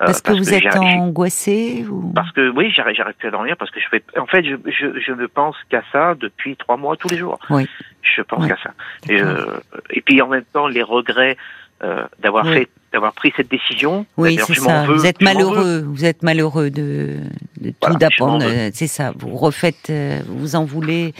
Euh, 0.01 0.05
parce, 0.05 0.21
que 0.21 0.33
vous 0.33 0.53
êtes 0.53 0.75
angoissé 0.75 1.85
ou... 1.89 2.11
Parce 2.13 2.31
que 2.33 2.49
oui, 2.49 2.71
j'arrive, 2.75 3.01
plus 3.17 3.27
à 3.27 3.31
dormir 3.31 3.55
parce 3.57 3.71
que 3.71 3.79
je 3.79 3.87
fais. 3.89 4.03
En 4.17 4.25
fait, 4.25 4.43
je, 4.43 4.55
je, 4.65 4.99
je 4.99 5.11
ne 5.11 5.25
pense 5.25 5.55
qu'à 5.69 5.83
ça 5.91 6.15
depuis 6.15 6.55
trois 6.55 6.77
mois 6.77 6.97
tous 6.97 7.09
les 7.09 7.17
jours. 7.17 7.39
Oui. 7.49 7.67
Je 8.01 8.21
pense 8.21 8.47
qu'à 8.47 8.57
ça. 8.57 8.71
Et, 9.09 9.21
euh, 9.21 9.59
et 9.89 10.01
puis 10.01 10.21
en 10.21 10.27
même 10.27 10.45
temps, 10.53 10.67
les 10.67 10.83
regrets 10.83 11.37
euh, 11.83 12.05
d'avoir 12.19 12.47
fait 12.47 12.69
d'avoir 12.95 13.13
pris 13.13 13.33
cette 13.35 13.51
décision. 13.51 14.05
Oui, 14.15 14.39
c'est 14.47 14.55
ça. 14.55 14.85
vous 14.85 15.05
êtes 15.05 15.21
malheureux. 15.21 15.81
Vous 15.85 16.05
êtes 16.05 16.23
malheureux 16.23 16.69
de, 16.69 17.17
de 17.59 17.73
tout 17.79 17.95
d'apprendre. 17.95 18.45
C'est 18.73 18.87
ça. 18.87 19.13
Vous 19.19 19.35
refaites, 19.35 19.89
euh, 19.89 20.21
vous 20.27 20.55
en 20.55 20.63
voulez. 20.63 21.13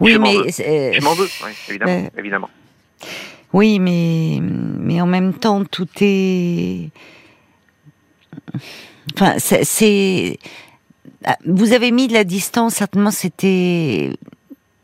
Oui, 0.00 0.12
je 0.12 0.18
mais 0.18 0.32
je 0.92 1.00
m'en 1.00 1.14
veux. 1.14 1.28
Oui, 1.44 1.50
évidemment, 1.68 2.08
évidemment. 2.18 2.50
Oui, 3.52 3.78
mais 3.78 4.40
mais 4.42 5.00
en 5.00 5.06
même 5.06 5.32
temps, 5.32 5.64
tout 5.64 5.88
est. 6.00 6.90
Enfin, 9.14 9.36
c'est. 9.38 10.38
Vous 11.46 11.72
avez 11.72 11.92
mis 11.92 12.08
de 12.08 12.14
la 12.14 12.24
distance. 12.24 12.74
Certainement, 12.74 13.12
c'était 13.12 14.10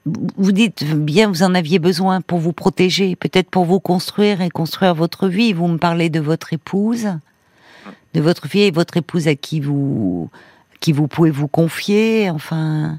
vous 0.06 0.52
dites 0.52 0.84
bien, 0.84 1.28
vous 1.28 1.42
en 1.42 1.54
aviez 1.54 1.78
besoin 1.78 2.20
pour 2.20 2.38
vous 2.38 2.52
protéger, 2.52 3.16
peut-être 3.16 3.50
pour 3.50 3.64
vous 3.64 3.80
construire 3.80 4.40
et 4.40 4.48
construire 4.48 4.94
votre 4.94 5.28
vie. 5.28 5.52
Vous 5.52 5.68
me 5.68 5.78
parlez 5.78 6.08
de 6.08 6.20
votre 6.20 6.52
épouse, 6.52 7.08
de 8.14 8.20
votre 8.20 8.46
fille 8.46 8.62
et 8.62 8.70
votre 8.70 8.96
épouse 8.96 9.28
à 9.28 9.34
qui 9.34 9.60
vous, 9.60 10.30
qui 10.80 10.92
vous 10.92 11.08
pouvez 11.08 11.30
vous 11.30 11.48
confier. 11.48 12.30
Enfin, 12.30 12.98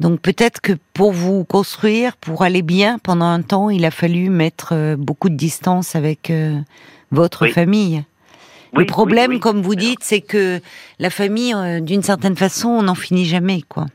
donc 0.00 0.20
peut-être 0.20 0.60
que 0.60 0.72
pour 0.92 1.12
vous 1.12 1.44
construire, 1.44 2.16
pour 2.16 2.42
aller 2.42 2.62
bien 2.62 2.98
pendant 2.98 3.26
un 3.26 3.42
temps, 3.42 3.70
il 3.70 3.84
a 3.84 3.90
fallu 3.90 4.28
mettre 4.28 4.70
euh, 4.72 4.96
beaucoup 4.96 5.28
de 5.28 5.36
distance 5.36 5.94
avec 5.94 6.30
euh, 6.30 6.60
votre 7.10 7.46
famille. 7.48 8.04
Le 8.76 8.86
problème, 8.86 9.40
comme 9.40 9.62
vous 9.62 9.74
dites, 9.74 10.00
c'est 10.02 10.20
que 10.20 10.60
la 10.98 11.10
famille, 11.10 11.54
euh, 11.54 11.80
d'une 11.80 12.02
certaine 12.02 12.36
façon, 12.36 12.68
on 12.68 12.82
n'en 12.82 12.94
finit 12.94 13.24
jamais, 13.24 13.62
quoi. 13.68 13.86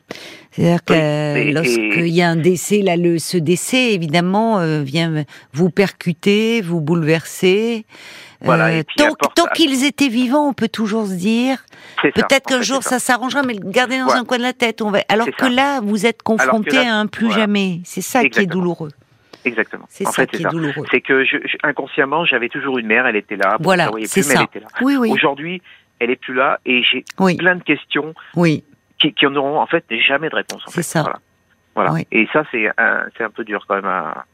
C'est-à-dire 0.52 0.84
que 0.84 1.54
lorsqu'il 1.54 2.08
y 2.08 2.22
a 2.22 2.30
un 2.30 2.36
décès, 2.36 2.82
là, 2.82 2.98
le, 2.98 3.20
ce 3.20 3.38
décès, 3.38 3.94
évidemment, 3.94 4.60
euh, 4.60 4.82
vient 4.82 5.24
vous 5.54 5.70
percuter, 5.70 6.62
vous 6.62 6.82
bouleverser. 6.82 7.86
Euh, 8.46 8.84
tant, 9.36 9.46
qu'ils 9.54 9.84
étaient 9.86 10.08
vivants, 10.08 10.48
on 10.48 10.54
peut 10.54 10.70
toujours 10.70 11.08
se 11.08 11.13
dire, 11.13 11.65
peut-être 12.02 12.48
qu'un 12.48 12.62
jour 12.62 12.84
ça 12.84 13.00
s'arrangera, 13.00 13.44
mais 13.44 13.54
le 13.54 13.70
garder 13.70 14.00
dans 14.00 14.12
un 14.12 14.24
coin 14.24 14.38
de 14.38 14.44
la 14.44 14.54
tête. 14.54 14.82
On 14.82 14.92
va... 14.92 15.00
Alors 15.10 15.28
que 15.28 15.46
là, 15.46 15.82
vous 15.82 16.06
êtes 16.06 16.24
confronté 16.24 16.78
à 16.78 16.96
un 16.96 17.06
plus 17.06 17.32
jamais. 17.32 17.82
C'est 17.84 18.02
ça 18.02 18.24
qui 18.24 18.39
est 18.39 18.46
douloureux. 18.46 18.92
Exactement. 19.45 19.86
C'est 19.89 20.06
en 20.08 20.12
ça 20.12 20.23
fait, 20.23 20.28
qui 20.28 20.36
est 20.38 20.41
ça. 20.43 20.49
douloureux. 20.49 20.86
C'est 20.91 21.02
que 21.02 21.23
je, 21.23 21.38
je- 21.45 21.58
inconsciemment, 21.63 22.25
j'avais 22.25 22.49
toujours 22.49 22.78
une 22.78 22.88
mère, 22.88 23.06
elle 23.08 23.15
était 23.15 23.36
là. 23.38 23.58
Voilà, 23.60 23.89
c'est 24.06 24.21
ça. 24.21 24.39
elle 24.39 24.45
était 24.45 24.60
là. 24.60 24.67
Oui, 24.82 24.95
oui, 24.97 25.10
Aujourd'hui, 25.12 25.62
elle 25.99 26.10
est 26.12 26.15
plus 26.15 26.34
là 26.34 26.60
et 26.65 26.84
j'ai 26.84 27.04
oui, 27.19 27.36
plein 27.38 27.56
de 27.56 27.63
questions 27.63 28.13
oui. 28.36 28.63
qui, 28.99 29.13
qui 29.13 29.25
n'auront 29.25 29.60
en 29.60 29.67
fait 29.67 29.86
jamais 30.08 30.30
de 30.30 30.36
réponse. 30.36 30.62
en 30.65 30.69
C'est 30.71 30.75
fait. 30.78 30.84
ça. 30.84 31.02
Voilà. 31.04 31.19
Voilà. 31.75 31.93
Oui. 31.93 32.05
Et 32.12 32.27
ça, 32.34 32.43
c'est 32.51 32.67
un, 32.77 33.29
peu 33.34 33.43
dur 33.45 33.63
quand 33.67 33.75
même 33.75 33.86
à, 33.86 34.25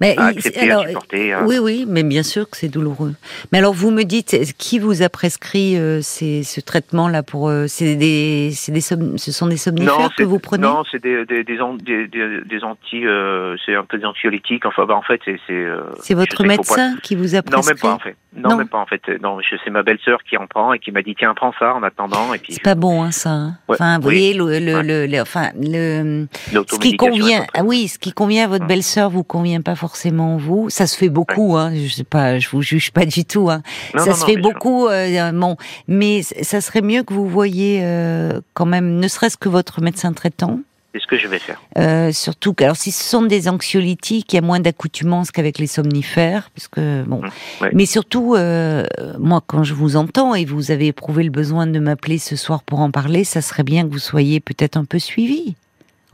Mais 0.00 0.16
à 0.16 0.26
accepter, 0.26 0.70
alors, 0.70 0.84
à 0.84 0.88
supporter. 0.88 1.32
hein. 1.32 1.42
oui, 1.46 1.58
oui, 1.58 1.86
mais 1.88 2.04
bien 2.04 2.22
sûr 2.22 2.48
que 2.48 2.56
c'est 2.56 2.68
douloureux. 2.68 3.14
Mais 3.50 3.58
alors, 3.58 3.72
vous 3.74 3.90
me 3.90 4.04
dites, 4.04 4.36
qui 4.58 4.78
vous 4.78 5.02
a 5.02 5.08
prescrit 5.08 5.76
euh, 5.76 6.00
ces, 6.02 6.44
ce 6.44 6.60
traitement-là 6.60 7.22
pour 7.24 7.48
euh, 7.48 7.66
C'est 7.66 7.96
des, 7.96 8.50
c'est 8.54 8.70
des, 8.70 8.80
ce 8.80 9.32
sont 9.32 9.46
des 9.48 9.56
somnifères 9.56 10.14
que 10.16 10.22
vous 10.22 10.38
prenez? 10.38 10.62
Non, 10.62 10.84
c'est 10.90 11.02
des, 11.02 11.24
des, 11.26 11.42
des, 11.42 11.60
an- 11.60 11.74
des, 11.74 12.06
des, 12.06 12.42
des 12.44 12.62
anti, 12.62 13.04
euh, 13.06 13.56
c'est 13.66 13.74
un 13.74 13.84
peu 13.84 13.98
des 13.98 14.04
anxiolytiques. 14.04 14.66
Enfin, 14.66 14.84
bah, 14.86 14.94
en 14.94 15.02
fait, 15.02 15.20
c'est. 15.24 15.40
C'est, 15.48 15.52
euh, 15.52 15.80
votre 16.10 16.36
pas- 16.42 16.48
médecin 16.48 16.94
qui 17.02 17.16
vous 17.16 17.34
a 17.34 17.38
Non, 17.38 17.42
prescrit 17.60 17.68
même 17.74 17.78
pas 17.78 17.92
en 17.94 17.98
fait. 17.98 18.16
Non, 18.36 18.50
Non. 18.50 18.56
même 18.56 18.68
pas 18.68 18.78
en 18.78 18.86
fait. 18.86 19.00
Non, 19.22 19.38
c'est 19.64 19.70
ma 19.70 19.82
belle-sœur 19.84 20.18
qui 20.28 20.36
en 20.36 20.46
prend 20.46 20.72
et 20.72 20.78
qui 20.80 20.90
m'a 20.90 21.02
dit 21.02 21.14
tiens, 21.16 21.34
prends 21.34 21.52
ça 21.58 21.74
en 21.74 21.82
attendant. 21.82 22.34
Et 22.34 22.38
puis 22.38 22.52
C'est 22.52 22.62
pas 22.62 22.74
bon, 22.74 23.02
hein, 23.02 23.10
ça. 23.12 23.30
hein. 23.30 23.58
Ouais, 23.68 23.76
Enfin, 23.76 23.98
vous 24.00 24.08
oui. 24.08 24.14
voyez, 24.14 24.34
le, 24.34 24.58
le, 24.64 24.74
Ouais. 24.76 24.82
le- 24.82 25.06
le- 25.06 25.20
enfin, 25.20 25.50
le, 25.60 26.26
ce 26.74 26.78
qui 26.78 26.96
convient, 26.96 27.46
ah 27.54 27.62
oui, 27.64 27.88
ce 27.88 27.98
qui 27.98 28.12
convient 28.12 28.44
à 28.44 28.48
votre 28.48 28.64
Hum. 28.64 28.68
belle-sœur 28.68 29.10
vous 29.10 29.24
convient 29.24 29.60
pas 29.60 29.74
forcément 29.74 30.36
vous. 30.36 30.70
Ça 30.70 30.86
se 30.86 30.96
fait 30.96 31.08
beaucoup, 31.08 31.56
hein. 31.56 31.72
Je 31.74 31.88
sais 31.92 32.04
pas, 32.04 32.38
je 32.38 32.48
vous 32.48 32.62
juge 32.62 32.90
pas 32.90 33.06
du 33.06 33.24
tout, 33.24 33.50
hein. 33.50 33.62
Non, 33.94 34.04
ça 34.04 34.10
non, 34.10 34.16
se 34.16 34.20
non, 34.20 34.26
fait 34.26 34.36
beaucoup, 34.36 34.86
euh, 34.88 35.32
bon, 35.32 35.56
mais 35.88 36.22
ça 36.22 36.60
serait 36.60 36.82
mieux 36.82 37.02
que 37.02 37.14
vous 37.14 37.28
voyiez 37.28 37.80
euh, 37.82 38.40
quand 38.54 38.66
même, 38.66 38.96
ne 39.00 39.08
serait-ce 39.08 39.36
que 39.36 39.48
votre 39.48 39.80
médecin 39.80 40.12
traitant. 40.12 40.60
C'est 40.96 41.00
ce 41.00 41.06
que 41.08 41.18
je 41.18 41.26
vais 41.26 41.40
faire. 41.40 41.60
Euh, 41.76 42.12
surtout 42.12 42.54
alors 42.60 42.76
si 42.76 42.92
ce 42.92 43.02
sont 43.02 43.22
des 43.22 43.48
anxiolytiques, 43.48 44.32
il 44.32 44.36
y 44.36 44.38
a 44.38 44.42
moins 44.42 44.60
d'accoutumance 44.60 45.32
qu'avec 45.32 45.58
les 45.58 45.66
somnifères, 45.66 46.50
parce 46.54 46.68
que 46.68 47.02
bon. 47.02 47.20
Ouais. 47.60 47.70
Mais 47.72 47.84
surtout, 47.84 48.36
euh, 48.36 48.86
moi, 49.18 49.42
quand 49.44 49.64
je 49.64 49.74
vous 49.74 49.96
entends 49.96 50.36
et 50.36 50.44
vous 50.44 50.70
avez 50.70 50.86
éprouvé 50.86 51.24
le 51.24 51.30
besoin 51.30 51.66
de 51.66 51.80
m'appeler 51.80 52.18
ce 52.18 52.36
soir 52.36 52.62
pour 52.62 52.78
en 52.78 52.92
parler, 52.92 53.24
ça 53.24 53.42
serait 53.42 53.64
bien 53.64 53.82
que 53.84 53.90
vous 53.92 53.98
soyez 53.98 54.38
peut-être 54.38 54.76
un 54.76 54.84
peu 54.84 55.00
suivi 55.00 55.56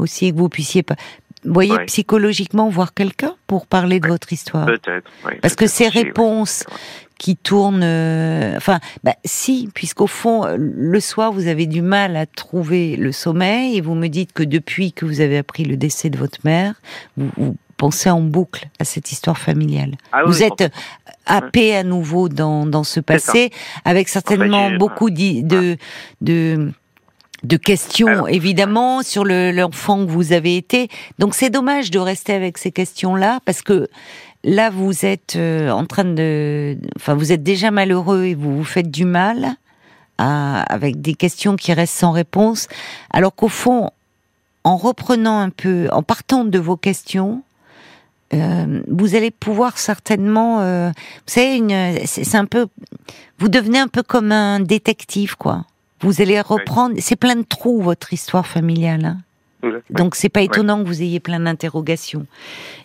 aussi, 0.00 0.32
que 0.32 0.38
vous 0.38 0.48
puissiez 0.48 0.82
pas, 0.82 0.96
vous 1.44 1.54
voyez, 1.54 1.72
Ouais. 1.72 1.86
psychologiquement 1.86 2.68
voir 2.68 2.92
quelqu'un 2.94 3.34
pour 3.46 3.66
parler 3.66 4.00
de 4.00 4.08
votre 4.08 4.32
histoire. 4.32 4.66
Peut-être. 4.66 5.10
oui, 5.26 5.32
Parce 5.40 5.54
que 5.56 5.66
ces 5.66 5.88
réponses 5.88 6.64
qui 7.18 7.36
tournent, 7.36 7.82
euh, 7.82 8.56
enfin, 8.56 8.80
bah, 9.04 9.14
si, 9.24 9.68
puisqu'au 9.74 10.06
fond, 10.06 10.44
euh, 10.46 10.56
le 10.58 11.00
soir, 11.00 11.32
vous 11.32 11.46
avez 11.48 11.66
du 11.66 11.82
mal 11.82 12.16
à 12.16 12.24
trouver 12.26 12.96
le 12.96 13.12
sommeil 13.12 13.76
et 13.76 13.80
vous 13.82 13.94
me 13.94 14.08
dites 14.08 14.32
que 14.32 14.42
depuis 14.42 14.92
que 14.92 15.04
vous 15.04 15.20
avez 15.20 15.36
appris 15.38 15.64
le 15.64 15.76
décès 15.76 16.08
de 16.10 16.16
votre 16.18 16.38
mère, 16.44 16.74
vous, 17.16 17.30
vous 17.36 17.56
pensez 17.76 18.10
en 18.10 18.20
boucle 18.20 18.68
à 18.78 18.84
cette 18.84 19.10
histoire 19.12 19.38
familiale. 19.38 19.96
Ah 20.12 20.24
vous 20.26 20.42
oui, 20.42 20.44
êtes 20.44 20.72
happé 21.26 21.74
à 21.76 21.82
nouveau 21.82 22.28
dans, 22.28 22.66
dans 22.66 22.84
ce 22.84 23.00
passé, 23.00 23.50
avec 23.84 24.08
certainement 24.08 24.70
beaucoup 24.72 25.10
de, 25.10 25.76
de 27.42 27.56
questions, 27.56 28.08
Alors. 28.08 28.28
évidemment, 28.28 29.02
sur 29.02 29.24
le- 29.24 29.50
l'enfant 29.52 30.04
que 30.04 30.10
vous 30.10 30.32
avez 30.32 30.56
été. 30.56 30.88
Donc 31.18 31.34
c'est 31.34 31.50
dommage 31.50 31.90
de 31.90 31.98
rester 31.98 32.34
avec 32.34 32.58
ces 32.58 32.70
questions-là, 32.72 33.40
parce 33.44 33.62
que 33.62 33.88
là, 34.44 34.70
vous 34.70 35.04
êtes 35.06 35.36
euh, 35.36 35.70
en 35.70 35.86
train 35.86 36.04
de... 36.04 36.76
Enfin, 36.96 37.14
vous 37.14 37.32
êtes 37.32 37.42
déjà 37.42 37.70
malheureux 37.70 38.24
et 38.24 38.34
vous 38.34 38.56
vous 38.58 38.64
faites 38.64 38.90
du 38.90 39.04
mal 39.04 39.54
à- 40.18 40.62
avec 40.62 41.00
des 41.00 41.14
questions 41.14 41.56
qui 41.56 41.72
restent 41.72 41.96
sans 41.98 42.12
réponse, 42.12 42.68
alors 43.10 43.34
qu'au 43.34 43.48
fond, 43.48 43.90
en 44.64 44.76
reprenant 44.76 45.38
un 45.40 45.48
peu, 45.50 45.88
en 45.92 46.02
partant 46.02 46.44
de 46.44 46.58
vos 46.58 46.76
questions, 46.76 47.42
euh, 48.34 48.82
vous 48.88 49.14
allez 49.14 49.30
pouvoir 49.30 49.78
certainement, 49.78 50.60
euh, 50.60 50.90
vous 50.90 51.32
savez, 51.32 52.02
c'est 52.06 52.36
un 52.36 52.44
peu, 52.44 52.66
vous 53.38 53.48
devenez 53.48 53.78
un 53.78 53.88
peu 53.88 54.02
comme 54.02 54.30
un 54.30 54.60
détective, 54.60 55.36
quoi. 55.36 55.64
Vous 56.00 56.20
allez 56.22 56.40
reprendre, 56.40 56.94
c'est 56.98 57.16
plein 57.16 57.36
de 57.36 57.42
trous 57.44 57.80
votre 57.82 58.12
histoire 58.12 58.46
familiale. 58.46 59.04
hein. 59.04 59.18
Donc 59.90 60.14
c'est 60.14 60.30
pas 60.30 60.40
étonnant 60.40 60.82
que 60.82 60.86
vous 60.88 61.02
ayez 61.02 61.20
plein 61.20 61.38
d'interrogations. 61.38 62.24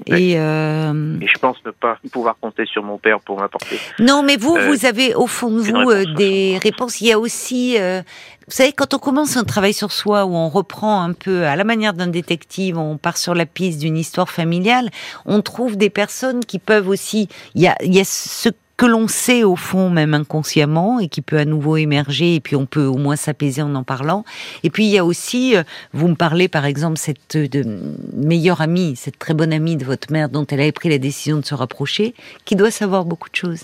Et 0.08 0.34
euh, 0.38 1.18
Et 1.22 1.28
je 1.28 1.38
pense 1.40 1.56
ne 1.66 1.72
pas 1.72 1.98
pouvoir 2.12 2.36
compter 2.42 2.66
sur 2.66 2.84
mon 2.84 2.98
père 2.98 3.22
pour 3.22 3.40
m'apporter. 3.40 3.80
non, 4.00 4.24
mais 4.24 4.36
vous, 4.36 4.58
Euh, 4.58 4.68
vous 4.68 4.86
avez 4.86 5.16
au 5.16 5.26
fond 5.26 5.52
de 5.52 5.60
vous 5.60 5.74
réponse, 5.74 5.94
euh, 5.94 6.14
des 6.16 6.60
réponses. 6.62 7.00
Il 7.00 7.08
y 7.08 7.14
a 7.14 7.18
aussi, 7.20 7.78
euh, 7.80 8.02
vous 8.48 8.52
savez, 8.54 8.74
quand 8.74 8.94
on 8.94 9.00
commence 9.00 9.38
un 9.38 9.46
travail 9.46 9.74
sur 9.74 9.94
soi, 9.94 10.26
où 10.26 10.36
on 10.36 10.50
reprend 10.50 11.02
un 11.02 11.14
peu 11.14 11.46
à 11.46 11.56
la 11.56 11.64
manière 11.64 11.94
d'un 11.94 12.08
détective, 12.08 12.78
on 12.78 12.98
part 12.98 13.18
sur 13.18 13.36
la 13.36 13.46
piste 13.46 13.80
d'une 13.80 13.96
histoire 13.98 14.30
familiale, 14.30 14.90
on 15.26 15.42
trouve 15.42 15.78
des 15.78 15.90
personnes 15.90 16.44
qui 16.44 16.60
peuvent 16.60 16.90
aussi. 16.90 17.30
Il 17.56 17.62
y 17.62 17.68
a, 17.68 17.78
il 17.86 17.96
y 17.96 18.02
a 18.02 18.04
ce 18.04 18.50
que 18.78 18.86
l'on 18.86 19.08
sait 19.08 19.44
au 19.44 19.56
fond, 19.56 19.90
même 19.90 20.14
inconsciemment, 20.14 21.00
et 21.00 21.08
qui 21.08 21.22
peut 21.22 21.38
à 21.38 21.46
nouveau 21.46 21.78
émerger, 21.78 22.36
et 22.36 22.40
puis 22.42 22.56
on 22.56 22.66
peut 22.66 22.86
au 22.86 22.98
moins 22.98 23.16
s'apaiser 23.16 23.62
en 23.62 23.74
en 23.76 23.84
parlant. 23.84 24.26
Et 24.64 24.70
puis 24.70 24.86
il 24.86 24.92
y 24.92 24.98
a 24.98 25.06
aussi, 25.06 25.56
euh, 25.56 25.64
vous 25.94 26.08
me 26.10 26.16
parlez 26.16 26.48
par 26.48 26.66
exemple 26.66 26.98
cette 26.98 27.36
euh, 27.36 27.48
de, 27.48 27.66
meilleure 28.14 28.62
amie, 28.62 28.96
cette 28.96 29.18
très 29.18 29.34
bonne 29.34 29.54
amie 29.54 29.78
de 29.78 29.86
votre 29.86 30.12
mère, 30.12 30.30
dont 30.30 30.46
elle 30.48 30.60
avait 30.60 30.72
pris 30.74 30.90
la 30.90 30.98
décision 30.98 31.38
de 31.38 31.46
se 31.46 31.56
rapprocher, 31.56 32.14
qui 32.44 32.56
doit 32.56 32.72
savoir 32.72 33.06
beaucoup 33.06 33.30
de 33.30 33.36
choses. 33.36 33.62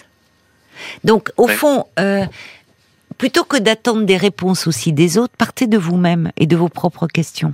Donc 1.03 1.31
au 1.37 1.47
Ouais. 1.47 1.53
fond, 1.55 1.85
euh, 1.99 2.25
plutôt 3.17 3.43
que 3.43 3.57
d'attendre 3.57 4.05
des 4.05 4.17
réponses 4.17 4.65
aussi 4.67 4.93
des 4.93 5.17
autres, 5.17 5.33
partez 5.37 5.67
de 5.67 5.77
vous-même 5.77 6.31
et 6.37 6.47
de 6.47 6.55
vos 6.55 6.69
propres 6.69 7.07
questions. 7.07 7.53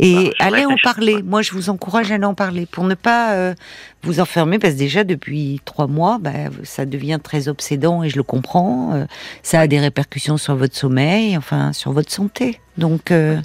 Et 0.00 0.14
Bah, 0.38 0.46
allez 0.46 0.66
en 0.66 0.74
parler. 0.82 1.22
Moi, 1.22 1.42
je 1.42 1.52
vous 1.52 1.70
encourage 1.70 2.10
à 2.10 2.16
aller 2.16 2.24
en 2.24 2.34
parler 2.34 2.66
pour 2.66 2.84
ne 2.84 2.94
pas 2.94 3.34
euh, 3.34 3.54
vous 4.02 4.18
enfermer, 4.18 4.58
parce 4.58 4.74
que 4.74 4.78
déjà 4.78 5.04
depuis 5.04 5.60
trois 5.64 5.86
mois, 5.86 6.18
bah, 6.20 6.30
ça 6.64 6.86
devient 6.86 7.18
très 7.22 7.46
obsédant 7.48 8.02
et 8.02 8.08
je 8.08 8.16
le 8.16 8.22
comprends. 8.24 8.94
Euh, 8.94 9.04
ça 9.42 9.60
a 9.60 9.66
des 9.68 9.78
répercussions 9.78 10.36
sur 10.38 10.56
votre 10.56 10.74
sommeil, 10.76 11.36
enfin 11.36 11.72
sur 11.72 11.92
votre 11.92 12.10
santé. 12.10 12.58
Donc, 12.78 13.10
euh, 13.12 13.36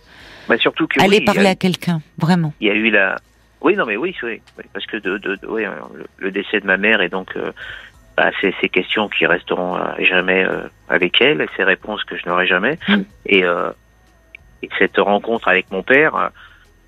Bah, 0.50 0.58
surtout 0.58 0.88
que 0.88 1.00
allez 1.02 1.18
oui, 1.20 1.24
a- 1.28 1.34
parler 1.34 1.50
à 1.50 1.56
quelqu'un, 1.56 2.02
vraiment. 2.18 2.54
il 2.60 2.68
y 2.68 2.72
a 2.72 2.74
eu 2.74 2.90
la. 2.90 3.18
Oui, 3.62 3.76
non, 3.76 3.86
mais 3.86 3.98
oui, 3.98 4.16
oui, 4.24 4.42
parce 4.74 4.86
que 4.88 4.98
de, 4.98 5.18
de, 5.18 5.36
de- 5.36 5.48
oui, 5.48 5.66
euh, 5.66 5.72
le, 6.18 6.32
décès 6.32 6.60
de 6.60 6.66
ma 6.68 6.78
mère 6.78 7.02
et 7.02 7.10
donc 7.10 7.36
bah, 8.18 8.32
c'est 8.40 8.54
ces 8.62 8.70
questions 8.70 9.10
qui 9.10 9.26
resteront 9.26 9.74
à 9.76 9.96
jamais 10.04 10.46
avec 10.88 11.20
elle 11.20 11.42
et 11.42 11.48
ces 11.58 11.64
réponses 11.64 12.04
que 12.04 12.16
je 12.18 12.26
n'aurai 12.28 12.48
jamais 12.48 12.78
Mm. 12.88 13.02
et, 13.26 13.44
et 14.66 14.70
cette 14.80 14.98
rencontre 14.98 15.48
avec 15.48 15.72
mon 15.72 15.84
père. 15.84 16.16
euh, 16.16 16.28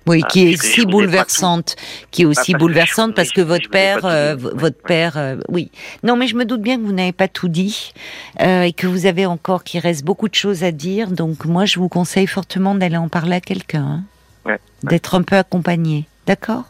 Oui, 0.06 0.22
Ah, 0.24 0.28
qui 0.28 0.48
est 0.48 0.56
si 0.62 0.86
bouleversante, 0.86 1.76
qui 2.10 2.22
est 2.22 2.24
aussi 2.24 2.36
parce 2.36 2.46
que 2.52 2.56
bouleversante 2.56 3.10
je- 3.10 3.14
parce 3.16 3.28
que 3.30 3.42
votre 3.42 3.68
père, 3.68 4.06
euh, 4.06 4.36
votre 4.36 4.80
père, 4.82 5.18
euh, 5.18 5.36
oui. 5.50 5.70
Non, 6.02 6.16
mais 6.16 6.26
je 6.26 6.34
me 6.34 6.46
doute 6.46 6.62
bien 6.62 6.78
que 6.78 6.82
vous 6.82 6.92
n'avez 6.94 7.12
pas 7.12 7.28
tout 7.28 7.48
dit 7.48 7.92
euh, 8.40 8.62
et 8.62 8.72
que 8.72 8.86
vous 8.86 9.04
avez 9.04 9.26
encore, 9.26 9.64
qu'il 9.64 9.80
reste 9.80 10.04
beaucoup 10.06 10.28
de 10.30 10.34
choses 10.34 10.64
à 10.64 10.70
dire. 10.72 11.10
Donc 11.10 11.44
moi, 11.44 11.66
je 11.66 11.78
vous 11.78 11.90
conseille 11.90 12.26
fortement 12.26 12.74
d'aller 12.74 12.96
en 12.96 13.08
parler 13.10 13.36
à 13.36 13.40
quelqu'un, 13.42 13.84
hein. 13.84 14.02
Ouais, 14.46 14.58
d'être 14.82 15.14
un 15.14 15.22
peu 15.22 15.36
accompagné, 15.36 16.06
d'accord, 16.26 16.64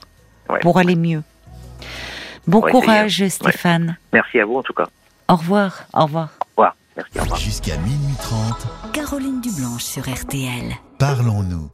Ouais, 0.51 0.59
pour 0.59 0.79
aller 0.79 0.97
mieux. 0.97 1.23
Bon 2.49 2.59
essayer, 2.66 2.73
courage, 2.73 3.29
Stéphane. 3.29 3.99
Merci 4.12 4.40
à 4.40 4.47
vous 4.47 4.57
en 4.57 4.62
tout 4.64 4.73
cas. 4.73 4.88
Au 5.29 5.37
revoir, 5.37 5.85
au 5.94 6.05
revoir. 6.07 6.31
Au 6.40 6.44
revoir. 6.57 6.75
Merci. 6.97 7.18
Au 7.18 7.23
revoir. 7.23 7.38
Jusqu'à 7.38 7.77
minuit 7.77 8.16
30, 8.21 8.66
Caroline 8.92 9.40
Dublanche 9.40 9.85
sur 9.85 10.03
RTL. 10.09 10.75
Parlons-nous. 10.99 11.67